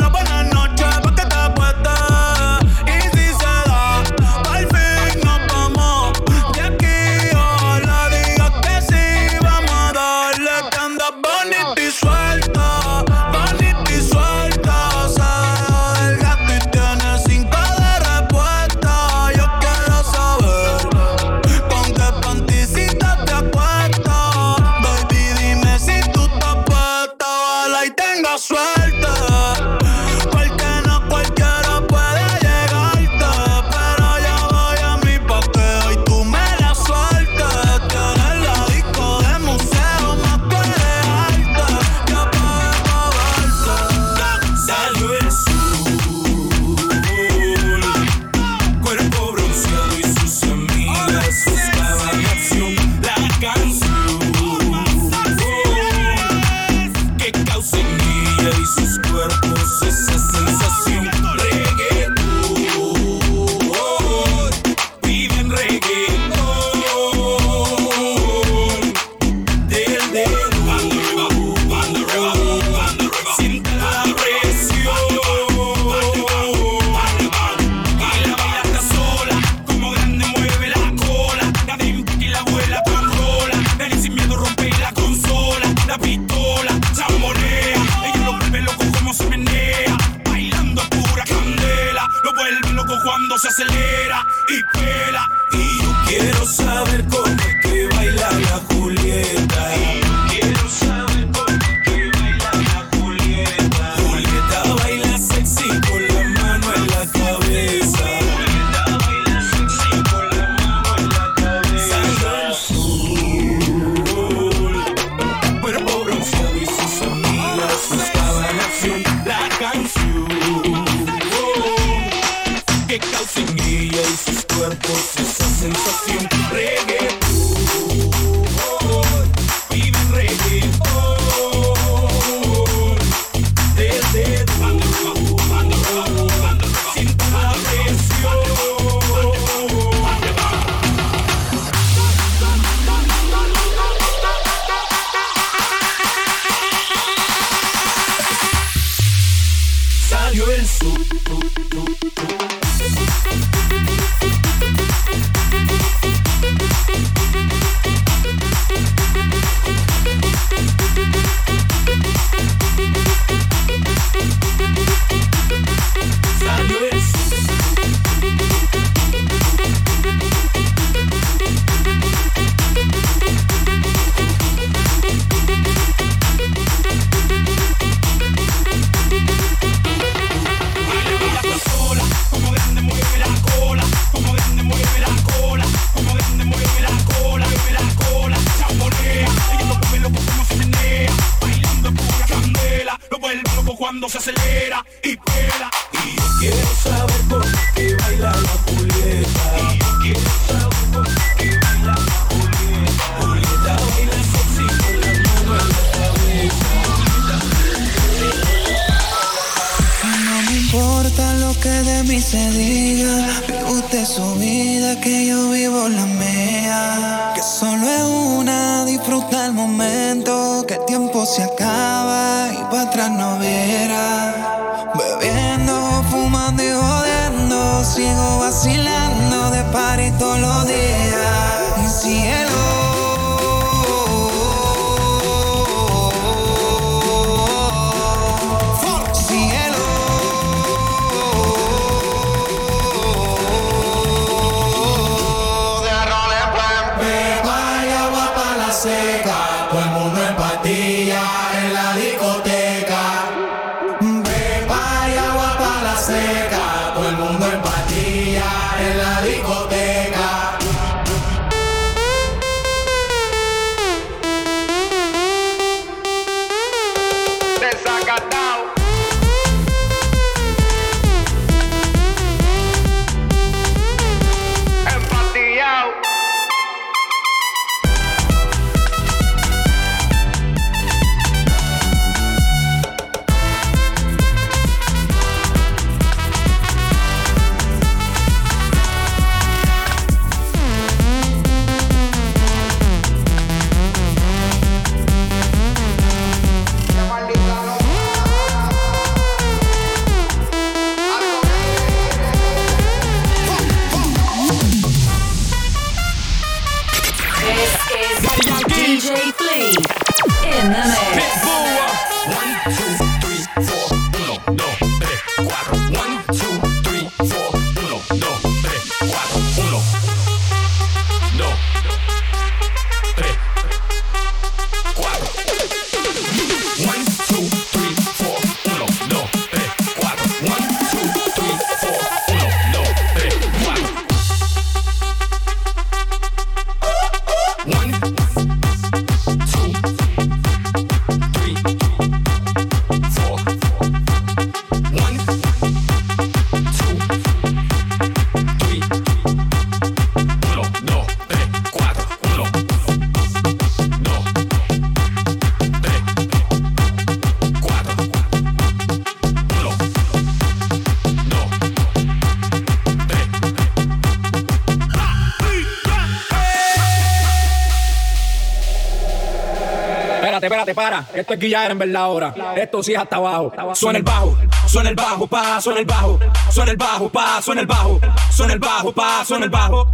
te 370.68 370.76
para. 370.76 371.06
Esto 371.14 371.34
es 371.34 371.40
guillar 371.40 371.72
en 371.72 371.80
verdad 371.80 372.04
ahora. 372.04 372.36
Esto 372.58 372.84
sí 372.84 372.94
es 372.94 373.00
hasta 373.00 373.16
abajo. 373.16 373.54
Suena 373.74 374.00
el 374.00 374.04
bajo, 374.04 374.38
suena 374.68 374.90
el 374.90 374.96
bajo, 374.96 375.26
pa, 375.26 375.62
suena 375.62 375.80
el 375.80 375.86
bajo. 375.86 376.20
Suena 376.52 376.72
el 376.72 376.78
bajo, 376.78 377.10
pa, 377.10 377.42
suena 377.42 377.62
el 377.62 377.68
bajo. 377.68 378.00
Suena 378.32 378.54
el 378.54 378.60
bajo, 378.60 378.92
pa, 378.92 379.24
suena 379.26 379.46
el 379.46 379.50
bajo. 379.50 379.90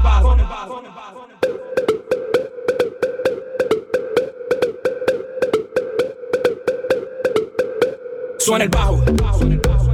Suena 8.39 8.63
el 8.63 8.69
bajo. 8.69 9.92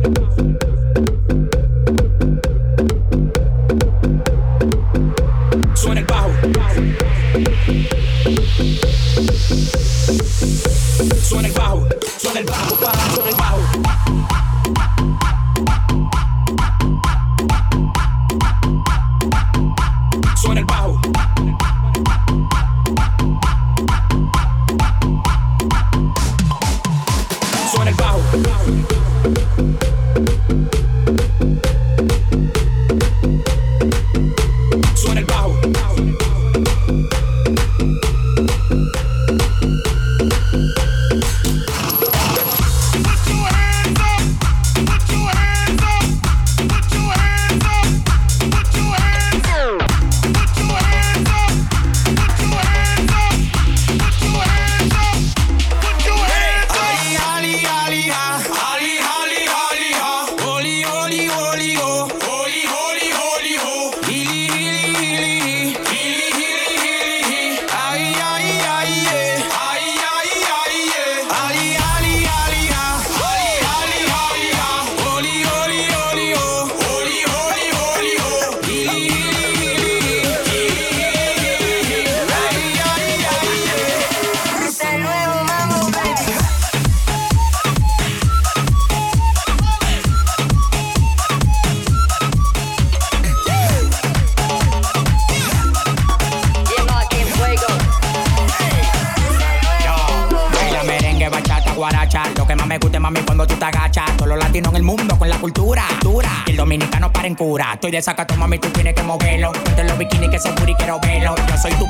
Estoy 107.80 107.92
de 107.92 108.02
saca, 108.02 108.28
mami, 108.36 108.60
tú 108.60 108.68
tienes 108.72 108.94
que 108.94 109.04
moverlo. 109.04 109.54
Ponte 109.54 109.86
los 109.86 109.98
bikinis 109.98 110.30
que 110.30 110.36
ese 110.36 110.52
booty 110.52 110.76
quiero 110.76 111.00
verlo. 111.00 111.34
Yo 111.48 111.58
soy 111.58 111.72
tu 111.76 111.90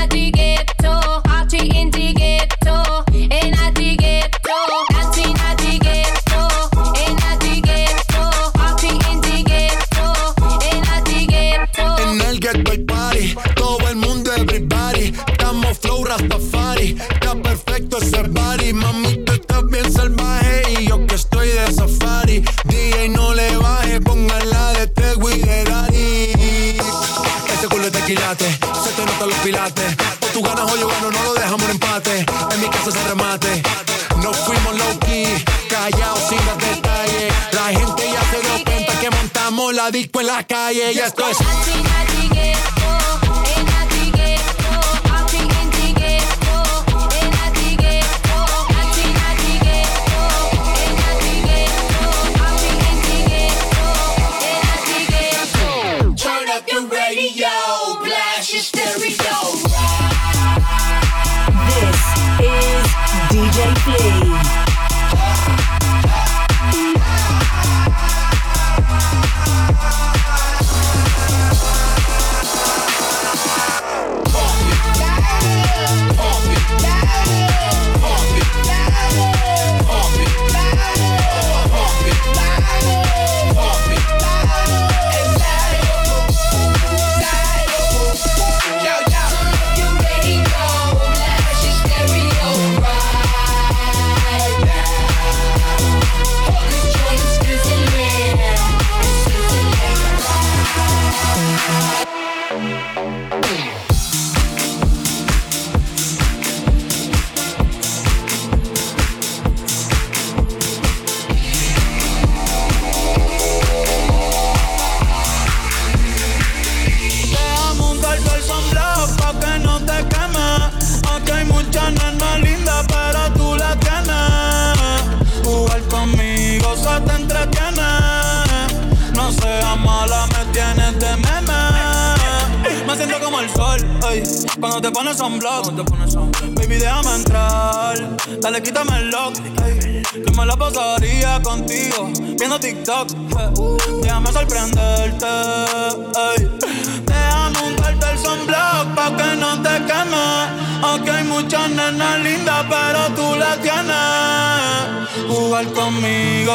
calle 40.51 40.91
y 40.91 40.99
esto 40.99 41.29
es. 41.29 42.10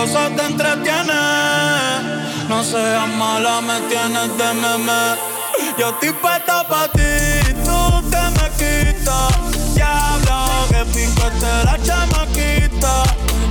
Se 0.05 0.31
te 0.37 0.43
entretiene. 0.45 1.23
No 2.49 2.63
seas 2.63 3.09
mala, 3.17 3.61
me 3.61 3.81
tienes 3.89 4.37
de 4.37 4.55
meme. 4.55 5.03
Yo 5.79 5.91
estoy 5.91 6.13
puesta 6.13 6.67
pa' 6.69 6.89
ti, 6.89 7.55
tú 7.65 8.03
te 8.11 8.23
me 8.37 8.47
quitas. 8.61 9.75
Diablo, 9.75 10.39
que 10.69 10.85
pico 10.93 11.27
te 11.41 11.65
la 11.65 11.79
chamaquita. 11.83 13.03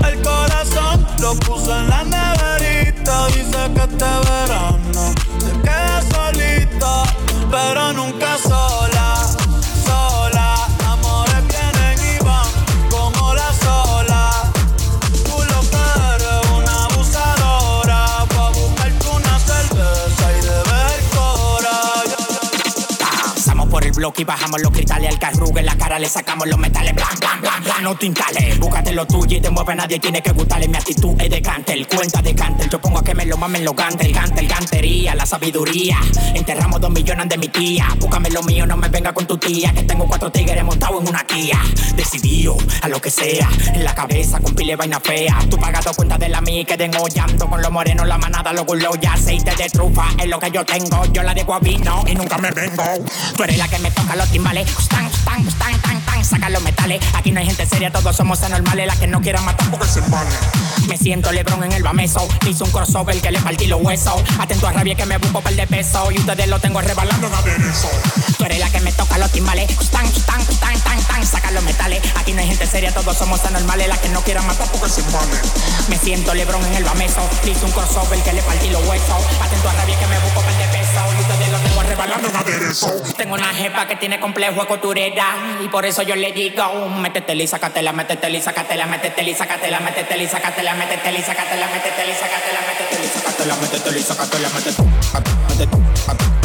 El 0.07 0.21
corazón 0.21 1.07
lo 1.19 1.35
puse 1.35 1.71
en 1.71 1.89
la 1.89 2.03
neverita. 2.03 3.27
Dice 3.27 3.61
que 3.73 3.81
este 3.81 4.05
verano 4.29 4.74
Y 24.17 24.23
bajamos 24.23 24.61
los 24.61 24.71
cristales 24.71 25.09
al 25.09 25.19
carrugue. 25.19 25.59
En 25.59 25.65
la 25.65 25.75
cara 25.75 25.99
le 25.99 26.07
sacamos 26.07 26.47
los 26.47 26.57
metales. 26.57 26.93
Blan, 26.93 27.19
blan, 27.19 27.41
blan, 27.41 27.63
blan. 27.63 27.83
No 27.83 27.95
te 27.95 28.05
instales. 28.05 28.57
Búscate 28.59 28.93
lo 28.93 29.05
tuyo 29.05 29.37
y 29.37 29.41
te 29.41 29.49
mueve 29.49 29.75
nadie. 29.75 29.99
Tiene 29.99 30.21
que 30.21 30.31
gustarle 30.31 30.67
mi 30.67 30.77
actitud. 30.77 31.19
Es 31.19 31.29
de 31.29 31.41
cantel. 31.41 31.87
Cuenta 31.87 32.21
de 32.21 32.33
cantel. 32.33 32.69
Yo 32.69 32.79
pongo 32.79 32.99
a 32.99 33.03
que 33.03 33.13
me 33.13 33.25
lo 33.25 33.37
mamen 33.37 33.65
los 33.65 33.75
gantel. 33.75 34.13
Gantel, 34.13 34.47
gantería. 34.47 35.15
La 35.15 35.25
sabiduría. 35.25 35.97
Enterramos 36.33 36.79
dos 36.79 36.91
millones 36.91 37.27
de 37.27 37.37
mi 37.37 37.49
tía. 37.49 37.87
Búscame 37.99 38.29
lo 38.29 38.41
mío. 38.43 38.65
No 38.65 38.77
me 38.77 38.87
venga 38.87 39.13
con 39.13 39.25
tu 39.27 39.37
tía. 39.37 39.73
Que 39.73 39.83
tengo 39.83 40.05
cuatro 40.07 40.31
tigres 40.31 40.63
montados 40.63 41.01
en 41.01 41.09
una 41.09 41.25
Kia. 41.25 41.59
Decidido 41.95 42.55
a 42.81 42.87
lo 42.87 43.01
que 43.01 43.11
sea. 43.11 43.49
En 43.73 43.83
la 43.83 43.93
cabeza 43.93 44.39
con 44.39 44.55
pile 44.55 44.75
vaina 44.75 44.99
fea. 44.99 45.39
Tú 45.49 45.57
pagado 45.57 45.93
cuenta 45.93 46.17
de 46.17 46.29
la 46.29 46.39
mía 46.39 46.61
y 46.61 46.65
queden 46.65 46.95
hollando 46.95 47.49
con 47.49 47.61
los 47.61 47.71
morenos. 47.71 48.07
La 48.07 48.17
manada, 48.17 48.53
los 48.53 48.65
gulos 48.65 48.97
aceite 49.09 49.55
de 49.55 49.69
trufa. 49.69 50.07
Es 50.17 50.27
lo 50.27 50.39
que 50.39 50.51
yo 50.51 50.65
tengo. 50.65 51.05
Yo 51.11 51.23
la 51.23 51.33
dejo 51.33 51.53
a 51.53 51.59
vino 51.59 52.03
y 52.07 52.15
nunca 52.15 52.37
me 52.37 52.51
vengo. 52.51 52.83
Tú 53.35 53.43
eres 53.43 53.57
la 53.57 53.67
que 53.67 53.79
me 53.79 53.91
toca 54.05 54.15
los 54.15 54.29
timbales. 54.29 54.69
Stan, 54.79 55.05
stan, 55.07 55.47
stan, 55.47 55.81
tan, 55.81 56.01
tan. 56.01 56.25
Saca 56.25 56.49
los 56.49 56.61
metales. 56.61 57.01
Aquí 57.13 57.31
no 57.31 57.39
hay 57.39 57.45
gente 57.45 57.65
seria, 57.65 57.91
todos 57.91 58.15
somos 58.15 58.41
anormales. 58.43 58.87
La 58.87 58.95
que 58.95 59.07
no 59.07 59.21
quieran 59.21 59.43
matar 59.45 59.69
porque 59.69 59.87
se 59.87 60.01
vale. 60.01 60.29
Me 60.87 60.97
siento 60.97 61.31
Lebron 61.31 61.63
en 61.63 61.71
el 61.71 61.83
bameso. 61.83 62.27
Hice 62.47 62.63
un 62.63 62.71
crossover 62.71 63.19
que 63.19 63.31
le 63.31 63.39
partí 63.39 63.67
los 63.67 63.81
huesos. 63.81 64.21
Atento 64.39 64.67
a 64.67 64.71
rabia 64.71 64.95
que 64.95 65.05
me 65.05 65.17
busco 65.17 65.41
par 65.41 65.53
de 65.53 65.65
peso. 65.67 66.11
Y 66.11 66.19
ustedes 66.19 66.47
lo 66.47 66.59
tengo 66.59 66.81
rebalando 66.81 67.29
de 67.29 67.35
aderezo. 67.35 67.89
Tú 68.37 68.45
eres 68.45 68.59
la 68.59 68.69
que 68.69 68.79
me 68.81 68.91
toca 68.91 69.17
los 69.17 69.31
timbales. 69.31 69.69
Stan, 69.71 70.05
stan, 70.05 70.41
stan, 70.41 70.79
tan, 70.81 71.01
tan. 71.03 71.25
Saca 71.25 71.51
los 71.51 71.63
metales. 71.63 72.01
Aquí 72.15 72.33
no 72.33 72.41
hay 72.41 72.47
gente 72.47 72.67
seria, 72.67 72.93
todos 72.93 73.17
somos 73.17 73.43
anormales. 73.45 73.87
La 73.87 73.97
que 73.97 74.09
no 74.09 74.21
quieran 74.21 74.45
matar 74.45 74.67
porque 74.71 74.89
se 74.89 75.01
vale. 75.03 75.39
Me 75.89 75.97
siento 75.97 76.33
Lebron 76.33 76.63
en 76.65 76.75
el 76.75 76.83
bameso. 76.83 77.27
Hice 77.43 77.65
un 77.65 77.71
crossover 77.71 78.19
que 78.19 78.33
le 78.33 78.41
partí 78.43 78.69
los 78.69 78.85
huesos. 78.87 79.23
Atento 79.41 79.69
a 79.69 79.73
rabia 79.73 79.97
que 79.97 80.07
me 80.07 80.19
busco 80.19 80.41
par 80.41 80.57
de 80.57 80.65
peso. 80.77 81.01
Y 81.17 81.21
ustedes 81.21 81.51
lo 81.51 81.54
tengo 83.17 83.33
una 83.35 83.53
jefa 83.53 83.87
que 83.87 83.95
tiene 83.95 84.19
complejo 84.19 84.61
de 84.61 84.67
costurera. 84.67 85.57
Y 85.61 85.67
por 85.67 85.85
eso 85.85 86.01
yo 86.03 86.15
le 86.15 86.31
digo: 86.31 86.89
métetela 86.89 87.43
y 87.43 87.47
sácatela, 87.47 87.91
métetela 87.93 88.37
y 88.37 88.41
sácatela, 88.41 88.85
métetela 88.85 89.29
y 89.29 89.35
sácatela, 89.35 89.79
métetela 89.79 90.23
y 90.23 90.27
sácatela, 90.27 90.75
métetela 90.75 91.19
y 91.19 91.23
sácatela, 91.23 91.67
métetela 91.67 92.07
y 92.07 92.13
sácatela, 92.13 92.65
métetela 92.67 93.05
y 93.05 93.07
sácatela, 93.07 93.55
métetela 93.55 93.97
y 93.97 94.03
sácatela, 94.03 94.49
métetela 94.49 95.69
y 96.41 96.44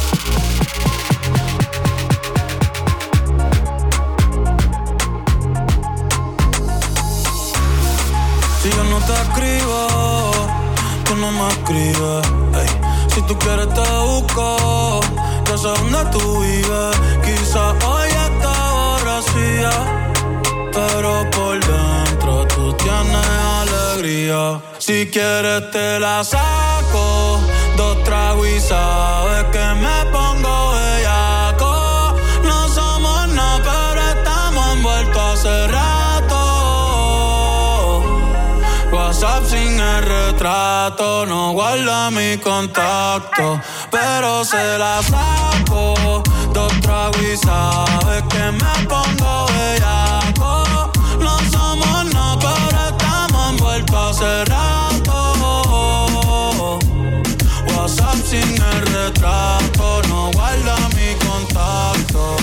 Si 13.13 13.21
tú 13.23 13.37
quieres 13.39 13.67
te 13.73 13.81
busco, 13.81 14.99
yo 15.47 15.57
sé 15.57 15.67
dónde 15.67 16.05
tú 16.11 16.41
vives. 16.41 16.95
Quizá 17.23 17.71
hoy 17.87 18.09
está 18.09 18.53
borracía, 18.71 19.71
pero 20.71 21.29
por 21.31 21.59
dentro 21.59 22.45
tú 22.47 22.73
tienes 22.73 23.27
alegría. 23.61 24.61
Si 24.79 25.07
quieres 25.07 25.71
te 25.71 25.99
la 25.99 26.23
saco, 26.23 27.39
dos 27.77 28.03
tragos 28.03 28.47
y 28.47 28.59
sabes 28.59 29.45
que 29.51 29.65
me 29.75 30.11
pongo 30.11 30.60
el 40.41 40.47
retrato, 40.47 41.25
no 41.27 41.51
guarda 41.51 42.09
mi 42.09 42.37
contacto, 42.37 43.59
pero 43.91 44.43
se 44.43 44.77
la 44.77 45.01
saco. 45.03 46.23
Dos 46.53 46.73
tragos 46.81 47.21
y 47.21 47.37
sabes 47.37 48.23
que 48.29 48.51
me 48.51 48.87
pongo 48.87 49.45
bellaco. 49.45 50.91
No 51.19 51.37
somos 51.51 52.05
nada, 52.13 52.39
pero 52.39 52.87
estamos 52.89 53.49
envueltos 53.51 54.21
hace 54.21 54.45
rato. 54.45 55.17
WhatsApp 57.75 58.25
sin 58.25 58.61
el 58.73 58.81
retrato, 58.93 60.01
no 60.09 60.31
guarda 60.31 60.75
mi 60.95 61.13
contacto. 61.25 62.37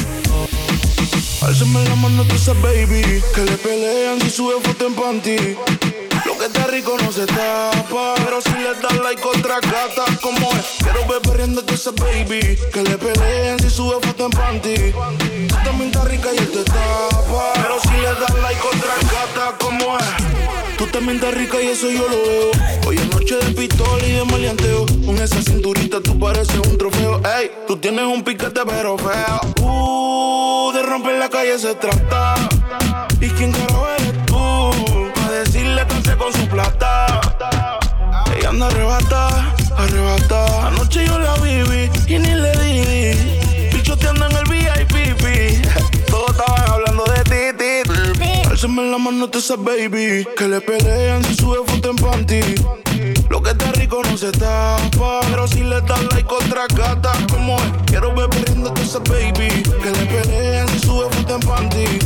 Álzame 1.43 1.85
la 1.85 1.97
mano 1.97 2.25
tú 2.25 2.35
esa 2.35 2.53
baby 2.55 3.23
Que 3.35 3.43
le 3.43 3.57
pelean 3.57 4.21
si 4.21 4.29
sube 4.29 4.61
foto 4.61 4.87
en 4.89 4.95
panty 4.95 5.57
Que 6.39 6.47
está 6.47 6.67
rico 6.69 6.97
no 7.03 7.11
se 7.11 7.27
tapa 7.27 8.15
Pero 8.25 8.41
si 8.41 8.53
le 8.53 8.75
das 8.75 8.97
like 9.03 9.23
otra 9.25 9.59
gata 9.61 10.05
Como 10.21 10.51
es 10.53 10.77
Quiero 10.79 11.07
ver 11.09 11.21
perreando 11.23 11.63
tú 11.63 11.75
esa 11.75 11.91
baby 11.91 12.57
Que 12.73 12.83
le 12.83 12.97
pelean 12.97 13.59
si 13.59 13.69
sube 13.69 13.99
foto 14.07 14.27
en 14.27 14.31
panty. 14.31 14.93
Tú 15.49 15.57
también 15.65 15.91
estás 15.91 16.05
rica 16.05 16.29
y 16.33 16.39
él 16.39 16.51
te 16.51 16.65
tapa 16.65 17.53
Pero 17.55 17.81
si 17.81 17.91
le 17.91 18.15
das 18.21 18.39
like 18.41 18.61
otra 18.67 18.95
gata 19.11 19.59
Como 19.59 19.99
es 19.99 20.39
Tú 20.79 20.87
también 20.87 21.17
estás 21.17 21.35
rica 21.35 21.61
y 21.61 21.67
eso 21.67 21.91
yo 21.91 22.07
lo 22.09 22.17
veo. 22.17 22.51
Hoy 22.87 22.97
es 22.99 23.13
noche 23.13 23.35
de 23.35 23.51
pistola 23.53 24.07
y 24.07 24.13
de 24.13 24.25
maleanteo. 24.25 24.87
Con 25.05 25.17
esa 25.17 25.43
cinturita 25.43 26.01
tú 26.01 26.17
pareces 26.21 26.57
un 26.71 26.79
trofeo. 26.79 27.21
Ey, 27.37 27.51
tú 27.67 27.79
tienes 27.79 28.05
un 28.05 28.23
piquete 28.23 28.61
pero 28.65 28.97
feo. 28.97 29.41
Uh, 29.61 30.71
de 30.73 30.85
romper 30.85 31.19
la 31.19 31.29
calle 31.29 31.59
se 31.59 31.75
trata. 31.75 32.37
¿Y 33.21 33.29
quién 33.31 33.51
carajo 33.51 33.98
su 36.33 36.47
plata. 36.49 37.21
Ella 38.37 38.51
anda 38.51 38.67
arrebata, 38.67 39.55
arrebata. 39.77 40.69
Anoche 40.69 41.07
yo 41.07 41.19
la 41.19 41.35
viví 41.37 41.91
y 42.07 42.19
ni 42.19 42.35
le 42.35 42.53
di. 42.59 43.77
Bichoteando 43.77 44.27
en 44.27 44.37
el 44.37 44.45
VIP 44.45 45.67
Todos 46.11 46.31
estaban 46.31 46.71
hablando 46.71 47.05
de 47.05 47.25
ti, 47.25 47.59
ti, 47.59 48.49
Álzame 48.49 48.91
la 48.91 48.99
mano 48.99 49.27
de 49.27 49.39
esa 49.39 49.57
baby. 49.57 50.27
Que 50.37 50.49
le 50.49 50.61
pelean 50.61 51.25
si 51.25 51.35
sube 51.35 51.59
foto 51.67 51.91
en 51.91 51.97
panty. 51.97 52.41
Lo 53.31 53.43
que 53.43 53.51
está 53.51 53.71
rico 53.73 54.01
no 54.03 54.17
se 54.17 54.33
tapa 54.33 55.21
Pero 55.31 55.47
si 55.47 55.63
le 55.63 55.81
das 55.83 56.03
like 56.11 56.35
otra 56.35 56.67
gata 56.75 57.13
Como 57.31 57.57
es, 57.57 57.63
quiero 57.87 58.13
ver 58.15 58.29
a 58.29 58.81
esa 58.81 58.99
baby. 59.01 59.49
Que 59.83 59.91
le 59.91 60.07
pelean 60.07 60.69
si 60.69 60.81
sube 60.81 61.09
foto 61.11 61.35
en 61.37 61.41
panty. 61.41 61.99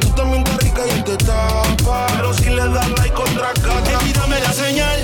Tú 0.00 0.08
también 0.16 0.42
estás 0.42 0.56
rica 0.64 0.82
y 0.96 1.02
te 1.02 1.16
tapa 1.18 1.69
Pero 1.84 2.34
si 2.34 2.50
le 2.50 2.68
das 2.68 2.88
like 2.98 3.14
otra 3.14 3.52
gata 3.54 3.98
Baby, 3.98 4.12
dame 4.12 4.40
la 4.40 4.52
señal. 4.52 4.98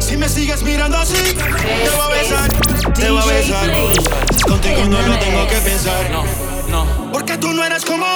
Si 0.00 0.16
me 0.16 0.28
sigues 0.28 0.62
mirando 0.62 0.96
así, 0.96 1.14
te 1.34 1.90
voy 1.90 2.00
a 2.00 2.08
besar, 2.08 2.52
te 2.94 3.10
voy 3.10 3.22
a 3.22 3.26
besar. 3.26 3.70
Contigo 4.46 4.84
no 4.88 5.02
lo 5.02 5.18
tengo 5.18 5.46
que 5.46 5.56
pensar. 5.56 6.10
no. 6.70 7.12
Porque 7.12 7.36
tú 7.38 7.52
no 7.52 7.64
eres 7.64 7.84
como 7.84 8.06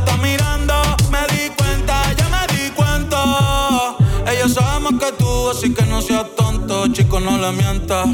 está 0.00 0.16
mirando, 0.16 0.74
me 1.10 1.22
di 1.34 1.50
cuenta, 1.50 2.12
ya 2.16 2.28
me 2.28 2.42
di 2.54 2.70
cuenta. 2.70 3.96
Ella 4.26 4.48
sabe 4.48 4.80
más 4.80 5.00
que 5.00 5.12
tú, 5.12 5.50
así 5.50 5.72
que 5.72 5.84
no 5.86 6.00
seas 6.02 6.26
tonto, 6.36 6.88
chico, 6.88 7.20
no 7.20 7.38
le 7.38 7.52
mientas. 7.52 8.08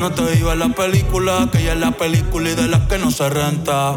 No 0.00 0.10
te 0.10 0.38
iba 0.38 0.52
en 0.52 0.58
la 0.58 0.68
película, 0.68 1.48
que 1.50 1.58
ella 1.60 1.72
es 1.72 1.78
la 1.78 1.92
película 1.92 2.50
y 2.50 2.54
de 2.54 2.68
las 2.68 2.82
que 2.88 2.98
no 2.98 3.10
se 3.10 3.28
renta. 3.30 3.96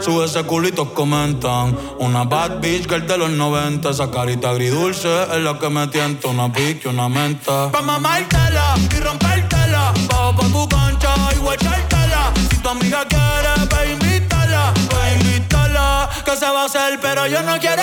Sube 0.00 0.24
ese 0.24 0.42
culito, 0.44 0.94
comentan. 0.94 1.76
Una 1.98 2.24
bad 2.24 2.60
bitch 2.60 2.88
girl 2.88 3.06
de 3.06 3.18
los 3.18 3.30
90. 3.30 3.90
Esa 3.90 4.10
carita 4.10 4.50
agridulce 4.50 5.24
es 5.34 5.42
la 5.42 5.58
que 5.58 5.68
me 5.68 5.86
tienta. 5.88 6.28
Una 6.28 6.52
pique, 6.52 6.88
una 6.88 7.08
menta. 7.08 7.70
Pa' 7.70 7.82
mamártela 7.82 8.74
y 8.96 9.00
rompértela. 9.00 9.92
Bajo 10.08 10.36
pa' 10.36 10.46
tu 10.48 10.68
cancha 10.68 11.14
y 11.34 11.38
guachártela. 11.38 12.32
Si 12.50 12.56
tu 12.58 12.68
amiga 12.68 13.04
quiere, 13.08 13.21
se 16.36 16.46
va 16.46 16.62
a 16.62 16.64
hacer, 16.64 16.98
pero 17.00 17.26
yo 17.26 17.42
no 17.42 17.58
quiero 17.58 17.82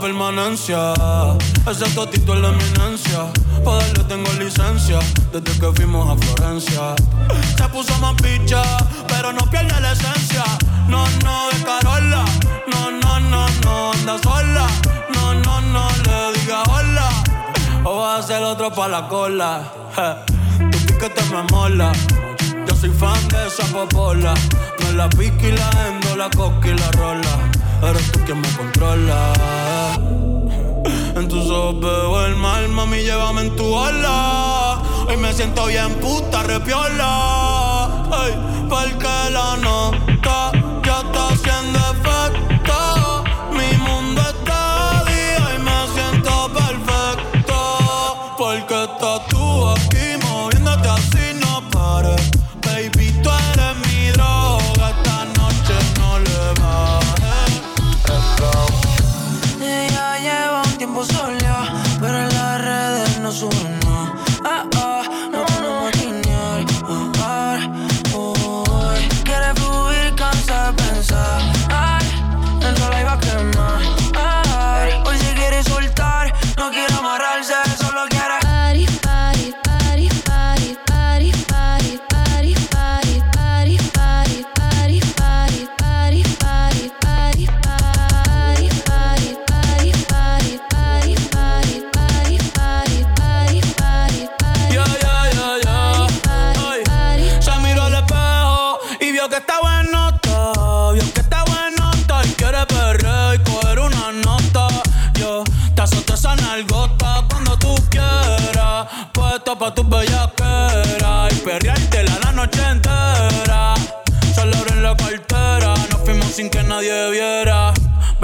permanencia. 0.00 0.94
Ese 1.70 1.88
totito 1.94 2.34
es 2.34 2.40
la 2.40 2.48
eminencia. 2.48 3.32
Pa' 3.64 3.76
darle 3.76 4.04
tengo 4.04 4.32
licencia. 4.34 4.98
Desde 5.32 5.58
que 5.58 5.72
fuimos 5.74 6.08
a 6.10 6.16
Florencia. 6.16 6.94
Se 7.56 7.68
puso 7.68 7.96
más 7.98 8.14
picha, 8.22 8.62
pero 9.08 9.32
no 9.32 9.48
pierde 9.50 9.80
la 9.80 9.92
esencia. 9.92 10.44
No, 10.88 11.04
no, 11.24 11.48
de 11.50 11.62
Carola. 11.64 12.24
No, 12.72 12.90
no, 12.90 13.20
no, 13.20 13.46
no, 13.64 13.92
anda 13.92 14.18
sola. 14.22 14.66
No, 15.14 15.34
no, 15.34 15.60
no, 15.60 15.88
le 16.04 16.38
diga 16.38 16.62
hola. 16.64 17.08
O 17.84 17.98
va 17.98 18.18
a 18.18 18.22
ser 18.22 18.42
otro 18.42 18.70
pa' 18.70 18.88
la 18.88 19.08
cola. 19.08 19.72
Je, 19.96 20.70
Tu 20.70 20.78
piquete 20.86 21.22
me 21.30 21.42
mola. 21.52 21.92
Yo 22.66 22.74
soy 22.74 22.90
fan 22.90 23.28
de 23.28 23.46
esa 23.46 23.64
popola. 23.72 24.34
Me 24.80 24.92
la 24.92 25.08
pique 25.08 25.48
y 25.48 25.52
la 25.52 25.70
endo, 25.88 26.16
la 26.16 26.30
coca 26.30 26.68
y 26.68 26.74
la 26.74 26.90
rola. 26.92 27.55
Eres 27.82 28.12
tú 28.12 28.20
quien 28.24 28.40
me 28.40 28.48
controla. 28.56 29.32
En 31.14 31.28
tus 31.28 31.50
ojos 31.50 31.80
veo 31.80 32.26
el 32.26 32.36
mal, 32.36 32.68
mami, 32.68 33.02
llévame 33.02 33.42
en 33.42 33.56
tu 33.56 33.64
ola. 33.64 34.82
Hoy 35.08 35.16
me 35.16 35.32
siento 35.32 35.66
bien 35.66 35.94
puta, 35.94 36.42
repiola. 36.42 38.04
Ay, 38.10 38.32
porque 38.68 39.30
la 39.30 39.56
nota 39.56 40.15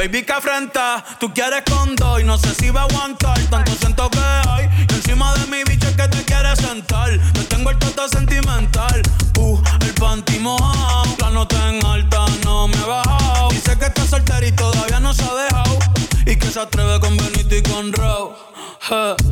Baby, 0.02 0.24
que 0.24 0.32
afrenta, 0.32 1.04
tú 1.20 1.32
quieres 1.32 1.62
con 1.62 1.94
dos 1.94 2.20
y 2.20 2.24
no 2.24 2.36
sé 2.36 2.52
si 2.56 2.70
va 2.70 2.80
a 2.80 2.84
aguantar 2.86 3.38
tanto 3.48 3.70
siento 3.76 4.10
que 4.10 4.18
hay. 4.18 4.68
Y 4.90 4.94
encima 4.94 5.32
de 5.34 5.46
mi 5.46 5.62
bicho 5.62 5.86
es 5.86 5.94
que 5.94 6.08
te 6.08 6.24
quieres 6.24 6.58
sentar. 6.58 7.08
Yo 7.34 7.46
tengo 7.46 7.70
el 7.70 7.78
toto 7.78 8.08
sentimental, 8.08 9.00
uh, 9.38 9.62
el 9.80 9.94
panty 9.94 10.40
mojado. 10.40 11.04
La 11.20 11.30
nota 11.30 11.68
en 11.68 11.86
alta 11.86 12.26
no 12.42 12.66
me 12.66 12.76
he 12.78 12.84
bajado. 12.84 13.50
Dice 13.50 13.78
que 13.78 13.84
está 13.84 14.04
soltera 14.04 14.44
y 14.44 14.50
todavía 14.50 14.98
no 14.98 15.14
se 15.14 15.22
ha 15.22 15.34
dejado. 15.34 15.78
Y 16.26 16.34
que 16.34 16.48
se 16.48 16.58
atreve 16.58 16.98
con 16.98 17.16
Benito 17.16 17.54
y 17.54 17.62
con. 17.62 17.92
Je, 17.92 19.31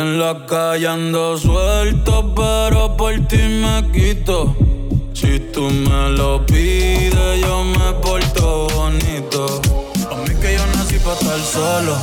en 0.00 0.18
la 0.18 0.44
calle 0.46 0.86
ando 0.86 1.38
suelto, 1.38 2.34
pero 2.34 2.96
por 2.96 3.14
ti 3.28 3.38
me 3.38 3.90
quito. 3.92 4.54
Si 5.14 5.40
tú 5.52 5.62
me 5.70 6.10
lo 6.10 6.44
pides, 6.44 7.40
yo 7.40 7.64
me 7.64 7.92
porto 8.02 8.66
bonito. 8.74 9.60
A 10.10 10.16
mí 10.16 10.34
que 10.40 10.54
yo 10.54 10.66
nací 10.74 10.98
pa' 10.98 11.14
estar 11.14 11.38
solo. 11.38 11.96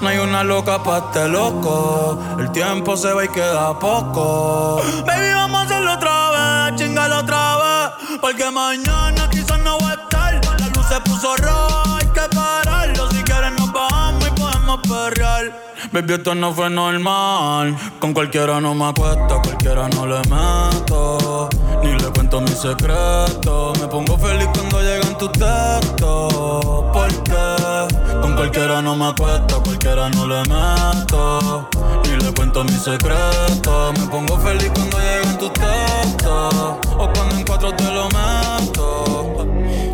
No 0.00 0.08
hay 0.08 0.18
una 0.18 0.42
loca 0.42 0.82
pa' 0.82 0.98
este 0.98 1.28
loco. 1.28 2.18
El 2.38 2.50
tiempo 2.52 2.96
se 2.96 3.12
va 3.12 3.24
y 3.24 3.28
queda 3.28 3.78
poco. 3.78 4.80
Baby, 5.06 5.34
vamos 5.34 5.60
a 5.60 5.64
hacerlo 5.64 5.92
otra 5.94 6.30
vez, 6.30 6.80
chingalo 6.80 7.18
otra 7.18 7.56
vez. 7.56 8.18
Porque 8.20 8.50
mañana 8.50 9.28
quizás 9.30 9.58
no 9.60 9.78
voy 9.78 9.90
a 9.90 9.94
estar. 9.94 10.40
La 10.58 10.68
luz 10.68 10.86
se 10.88 11.00
puso 11.00 11.36
roja, 11.36 11.98
hay 11.98 12.06
que 12.06 12.34
pararlo. 12.34 13.10
Si 13.10 13.22
quieres 13.24 13.52
nos 13.58 13.70
vamos 13.72 14.26
y 14.26 14.40
podemos 14.40 14.80
perrear. 14.88 15.69
Baby, 15.92 16.12
esto 16.14 16.36
no 16.36 16.54
fue 16.54 16.70
normal. 16.70 17.76
Con 17.98 18.14
cualquiera 18.14 18.60
no 18.60 18.76
me 18.76 18.84
acuesto, 18.84 19.42
cualquiera 19.42 19.88
no 19.88 20.06
le 20.06 20.18
meto. 20.28 21.48
Ni 21.82 21.98
le 21.98 22.10
cuento 22.12 22.40
mis 22.40 22.58
secretos. 22.58 23.76
Me 23.80 23.88
pongo 23.88 24.16
feliz 24.16 24.46
cuando 24.54 24.80
llegan 24.82 25.18
tus 25.18 25.32
textos. 25.32 26.84
Porque 26.92 28.20
con 28.22 28.36
cualquiera 28.36 28.80
no 28.80 28.94
me 28.94 29.06
acuesto, 29.06 29.60
cualquiera 29.64 30.08
no 30.10 30.28
le 30.28 30.40
meto. 30.42 31.68
Ni 32.04 32.24
le 32.24 32.32
cuento 32.34 32.62
mis 32.62 32.82
secretos. 32.82 33.98
Me 33.98 34.06
pongo 34.06 34.38
feliz 34.38 34.70
cuando 34.72 34.96
llegan 34.96 35.38
tus 35.38 35.52
textos. 35.54 36.54
O 36.98 37.10
cuando 37.12 37.34
en 37.34 37.44
cuatro 37.44 37.74
te 37.74 37.90
lo 37.90 38.08
meto. 38.10 39.48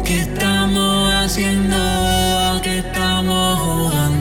¿Qué 0.04 0.20
estamos 0.20 1.10
haciendo? 1.14 1.74
¿A 1.74 2.60
qué 2.62 2.80
estamos 2.80 3.58
jugando? 3.60 4.15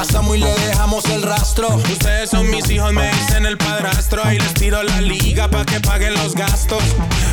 Pasamos 0.00 0.34
y 0.34 0.40
le 0.40 0.50
dejamos 0.66 1.04
el 1.10 1.22
rastro. 1.22 1.68
Ustedes 1.76 2.30
son 2.30 2.48
mis 2.48 2.70
hijos, 2.70 2.90
me 2.90 3.10
dicen 3.10 3.44
el 3.44 3.58
Ahí 4.24 4.38
les 4.38 4.54
tiro 4.54 4.82
la 4.82 5.00
liga 5.00 5.48
pa' 5.48 5.64
que 5.64 5.80
paguen 5.80 6.14
los 6.14 6.34
gastos. 6.34 6.82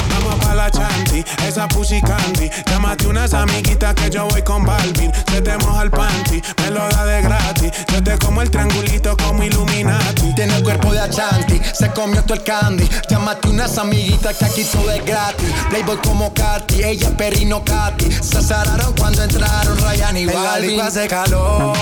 Vamos 0.10 0.36
pa' 0.44 0.56
la 0.56 0.72
chanti, 0.72 1.24
esa 1.48 1.68
pussy 1.68 2.02
candy. 2.02 2.50
Llámate 2.66 3.08
unas 3.08 3.34
amiguitas 3.34 3.94
que 3.96 4.10
yo 4.10 4.28
voy 4.28 4.42
con 4.42 4.66
Balvin. 4.66 5.12
Se 5.32 5.42
te 5.42 5.58
moja 5.58 5.84
el 5.84 5.92
panty, 5.92 6.42
me 6.64 6.72
lo 6.72 6.88
da 6.90 7.06
de 7.06 7.22
gratis. 7.22 7.72
Yo 7.92 8.04
te 8.04 8.18
como 8.18 8.42
el 8.42 8.50
triangulito 8.50 9.16
como 9.18 9.44
Illuminati. 9.44 10.34
Tiene 10.36 10.58
el 10.58 10.64
cuerpo 10.64 10.92
de 10.94 11.02
Achanti, 11.02 11.62
se 11.74 11.92
comió 11.92 12.24
todo 12.24 12.36
el 12.36 12.44
candy. 12.44 12.88
Llámate 13.10 13.50
unas 13.50 13.78
amiguitas 13.78 14.38
que 14.38 14.46
aquí 14.46 14.64
todo 14.64 14.92
es 14.92 15.04
gratis. 15.06 15.50
Playboy 15.70 15.98
como 15.98 16.34
Katy, 16.34 16.84
ella 16.84 17.16
Perino 17.16 17.64
Katy. 17.64 18.12
Se 18.12 18.38
azararon 18.38 18.94
cuando 18.94 19.24
entraron 19.24 19.78
Ryan 19.78 20.18
y 20.18 20.26
Balvin. 20.26 20.82
hace 20.82 21.08
calor, 21.08 21.76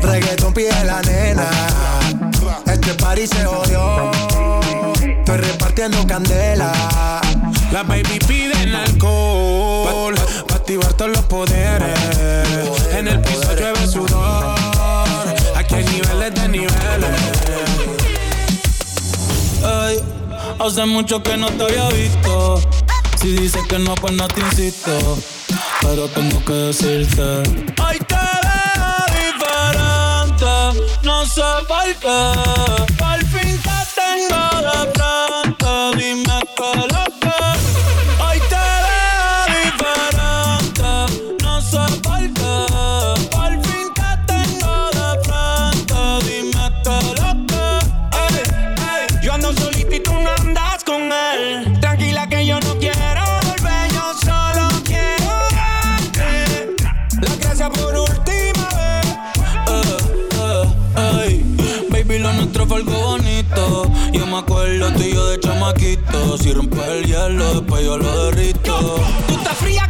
reggaeton 0.00 0.52
pide 0.52 0.84
la 0.84 1.00
nena. 1.02 1.48
Este 2.86 3.02
party 3.02 3.26
se 3.26 3.46
odió, 3.46 4.10
estoy 5.00 5.38
repartiendo 5.38 6.06
candela. 6.06 6.70
Las 7.72 7.88
baby 7.88 8.18
piden 8.28 8.74
alcohol 8.74 10.14
pa' 10.46 10.56
activar 10.56 10.92
todos 10.92 11.12
los 11.12 11.24
poderes. 11.24 11.98
En 12.92 13.08
el 13.08 13.22
piso 13.22 13.56
llueve 13.56 13.86
sudor. 13.86 14.54
Aquí 15.56 15.76
hay 15.76 15.84
niveles 15.84 16.34
de 16.34 16.46
niveles. 16.46 17.20
Ey, 19.62 20.02
hace 20.58 20.84
mucho 20.84 21.22
que 21.22 21.38
no 21.38 21.46
te 21.52 21.62
había 21.64 21.88
visto. 21.88 22.60
Si 23.18 23.32
dices 23.32 23.62
que 23.66 23.78
no, 23.78 23.94
pues 23.94 24.12
no 24.12 24.28
te 24.28 24.40
insisto. 24.42 24.90
Pero 25.80 26.06
tengo 26.08 26.44
que 26.44 26.52
decirte. 26.52 27.44
Ay, 27.82 27.98
te 28.00 28.23
Sé 31.26 31.42
por 31.66 33.18
fin 33.30 33.58
te 33.62 33.78
tengo 33.94 34.42
de 34.60 34.78
frente. 34.92 35.96
Dime 35.96 36.38
qué 36.54 36.93
Yo 64.12 64.26
me 64.26 64.38
acuerdo 64.38 64.92
tú 64.92 65.02
y 65.02 65.14
yo 65.14 65.26
de 65.28 65.40
chamaquito. 65.40 66.38
Si 66.38 66.52
rompe 66.52 66.78
el 66.98 67.06
hielo, 67.06 67.60
después 67.60 67.84
yo 67.84 67.98
lo 67.98 68.24
derrito. 68.26 68.96
Tú 69.26 69.34
estás 69.34 69.56
fría 69.58 69.83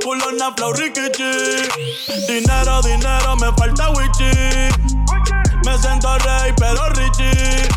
Culona, 0.00 0.50
flow, 0.56 0.72
rikichi. 0.72 1.68
Dinero, 2.26 2.80
dinero, 2.82 3.36
me 3.36 3.52
falta 3.58 3.90
wichi. 3.90 4.30
Me 5.64 5.78
siento 5.78 6.16
rey, 6.18 6.52
pero 6.56 6.88
richie. 6.90 7.68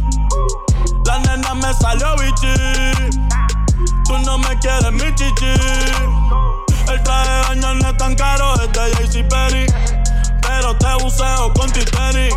La 1.05 1.19
nena 1.19 1.53
me 1.55 1.73
salió 1.73 2.15
bichi. 2.15 2.53
Tú 4.05 4.17
no 4.19 4.37
me 4.37 4.57
quieres, 4.59 4.91
mi 4.91 5.13
chichi. 5.15 5.53
El 6.87 7.03
traje 7.03 7.29
de 7.29 7.41
baño 7.49 7.73
no 7.75 7.89
es 7.89 7.97
tan 7.97 8.15
caro, 8.15 8.53
es 8.61 8.71
de 8.71 8.91
JC 8.91 9.27
Perry. 9.27 9.65
Pero 10.41 10.75
te 10.77 11.03
buceo 11.03 11.53
con 11.53 11.71
titeri. 11.71 12.29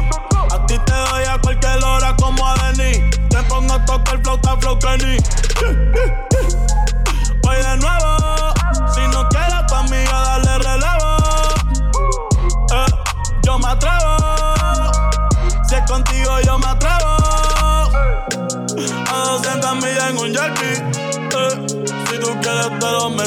A 0.51 0.67
ti 0.67 0.79
te 0.79 0.93
doy 0.93 1.25
a 1.25 1.39
cualquier 1.39 1.83
hora 1.85 2.17
como 2.17 2.47
a 2.47 2.55
Denny. 2.73 3.11
Te 3.31 3.43
pongo 3.45 3.75
a 3.75 3.85
tocar 3.85 4.21
flauta, 4.23 4.57
flow 4.57 4.79
Kenny. 4.79 5.19
Voy 7.43 7.57
de 7.57 7.77
nuevo. 7.77 7.98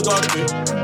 Te 0.03 0.73
lo 0.73 0.80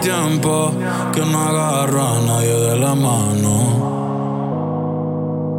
tiempo 0.00 0.72
que 1.12 1.20
no 1.20 1.38
agarro 1.40 2.02
a 2.02 2.20
nadie 2.20 2.54
de 2.54 2.76
la 2.78 2.94
mano. 2.94 3.88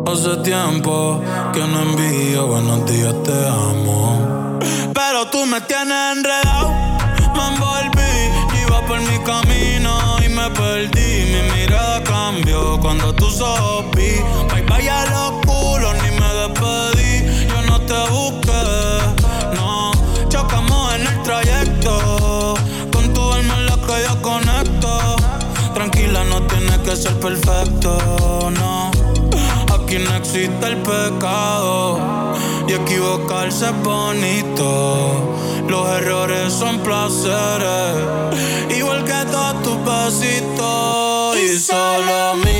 Hace 0.07 0.37
tiempo 0.37 1.21
que 1.53 1.59
no 1.59 1.81
envío 1.81 2.47
buenos 2.47 2.85
días, 2.85 3.13
te 3.23 3.47
amo. 3.47 4.59
Pero 4.93 5.27
tú 5.27 5.45
me 5.45 5.61
tienes 5.61 6.17
enredado, 6.17 6.71
me 7.35 7.47
envolví. 7.53 7.99
Iba 8.61 8.81
por 8.87 8.99
mi 9.01 9.19
camino 9.19 10.17
y 10.25 10.29
me 10.29 10.49
perdí. 10.51 11.25
Mi 11.33 11.41
mirada 11.53 12.03
cambió 12.03 12.79
cuando 12.79 13.13
tú 13.13 13.29
sopí. 13.29 14.11
Bye 14.51 14.63
bye 14.63 14.89
a 14.89 15.05
los 15.05 15.31
culos, 15.45 15.95
que 26.89 26.95
ser 26.95 27.19
perfecto, 27.19 28.49
no. 28.51 28.89
Aquí 29.71 29.99
no 29.99 30.15
existe 30.15 30.65
el 30.65 30.77
pecado 30.77 31.99
y 32.67 32.73
equivocarse 32.73 33.65
es 33.65 33.83
bonito. 33.83 35.35
Los 35.67 35.87
errores 35.97 36.51
son 36.51 36.79
placeres, 36.79 37.95
igual 38.75 39.03
que 39.05 39.13
todos 39.31 39.61
tus 39.61 39.77
besitos. 39.85 41.37
Y 41.37 41.59
solo 41.59 42.33
mírame. 42.37 42.59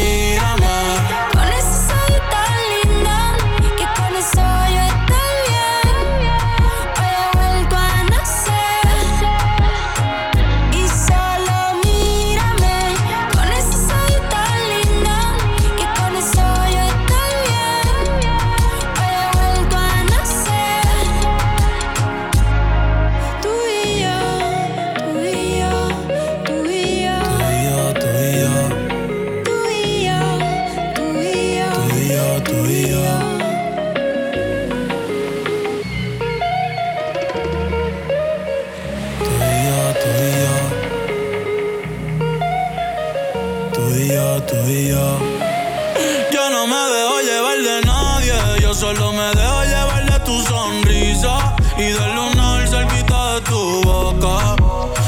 Y 51.80 51.92
del 51.92 52.16
lunar 52.16 52.68
cerquita 52.68 53.36
de 53.36 53.42
tu 53.42 53.82
boca. 53.84 54.56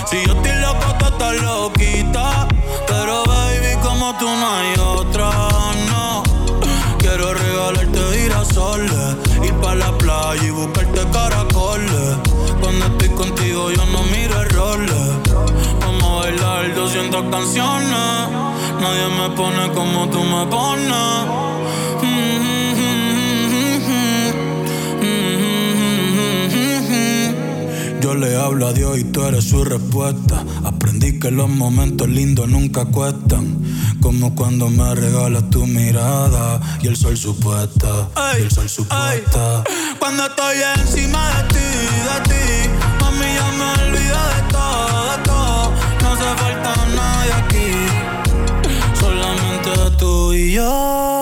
Si 0.10 0.18
yo 0.26 0.34
estoy 0.34 0.56
loco, 0.62 0.96
tú 1.00 1.06
estás 1.06 1.42
loquita, 1.42 2.48
pero 2.88 3.24
baby, 3.26 3.76
como 3.84 4.18
tú 4.18 4.26
no 4.26 4.56
hay 4.56 4.80
otra, 4.80 5.30
no. 5.90 6.24
Quiero 7.00 7.34
regalarte 7.34 8.00
girasoles, 8.18 9.18
ir 9.44 9.54
pa' 9.56 9.76
la 9.76 9.92
playa 9.98 10.44
y 10.44 10.50
buscarte 10.52 11.02
caracoles. 11.12 12.18
Cuando 12.62 12.86
estoy 12.86 13.10
contigo 13.10 13.72
yo 13.72 13.86
no 13.88 14.04
miro 14.04 14.42
errores. 14.42 15.06
Vamos 15.82 16.04
a 16.04 16.16
bailar 16.22 16.74
200 16.74 17.24
canciones. 17.30 18.30
Nadie 18.80 19.08
me 19.20 19.30
pone 19.36 19.72
como 19.74 20.08
tú 20.10 20.24
me 20.24 20.46
pones. 20.46 21.51
Yo 28.12 28.18
le 28.18 28.36
hablo 28.36 28.68
a 28.68 28.74
Dios 28.74 29.00
y 29.00 29.06
tú 29.06 29.24
eres 29.24 29.46
su 29.46 29.64
respuesta. 29.64 30.44
Aprendí 30.66 31.18
que 31.18 31.32
los 31.32 31.48
momentos 31.48 32.10
lindos 32.10 32.50
nunca 32.50 32.84
cuestan. 32.84 33.64
Como 34.02 34.36
cuando 34.36 34.68
me 34.70 34.94
regalas 34.96 35.50
tu 35.50 35.66
mirada 35.66 36.60
y 36.82 36.88
el 36.88 36.98
sol 36.98 37.16
supuesta. 37.16 38.10
y 38.38 38.42
el 38.42 38.52
sol 38.52 38.68
supuesta. 38.68 39.64
Cuando 39.98 40.26
estoy 40.26 40.58
encima 40.78 41.26
de 41.38 41.54
ti, 41.54 41.70
de 42.10 42.18
ti, 42.30 42.70
mami, 43.00 43.28
ya 43.34 43.52
me 43.58 43.82
olvido 43.82 44.20
de 44.34 44.42
todo, 44.52 45.12
de 45.12 45.24
todo. 45.24 45.72
No 46.02 46.12
hace 46.12 46.30
falta 46.42 46.76
nadie 46.94 47.34
aquí, 47.34 47.72
solamente 49.00 49.98
tú 49.98 50.34
y 50.34 50.52
yo. 50.52 51.21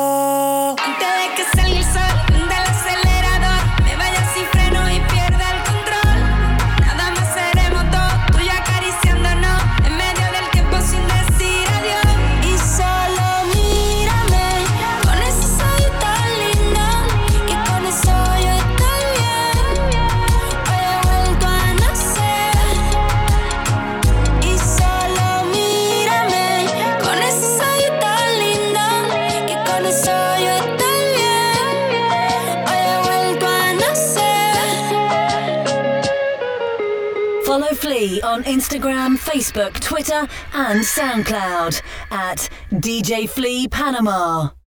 Instagram, 38.50 39.16
Facebook, 39.16 39.80
Twitter, 39.80 40.28
and 40.54 40.80
SoundCloud 40.80 41.84
at 42.10 42.50
DJ 42.72 43.30
Flea 43.30 43.68
Panama. 43.68 44.59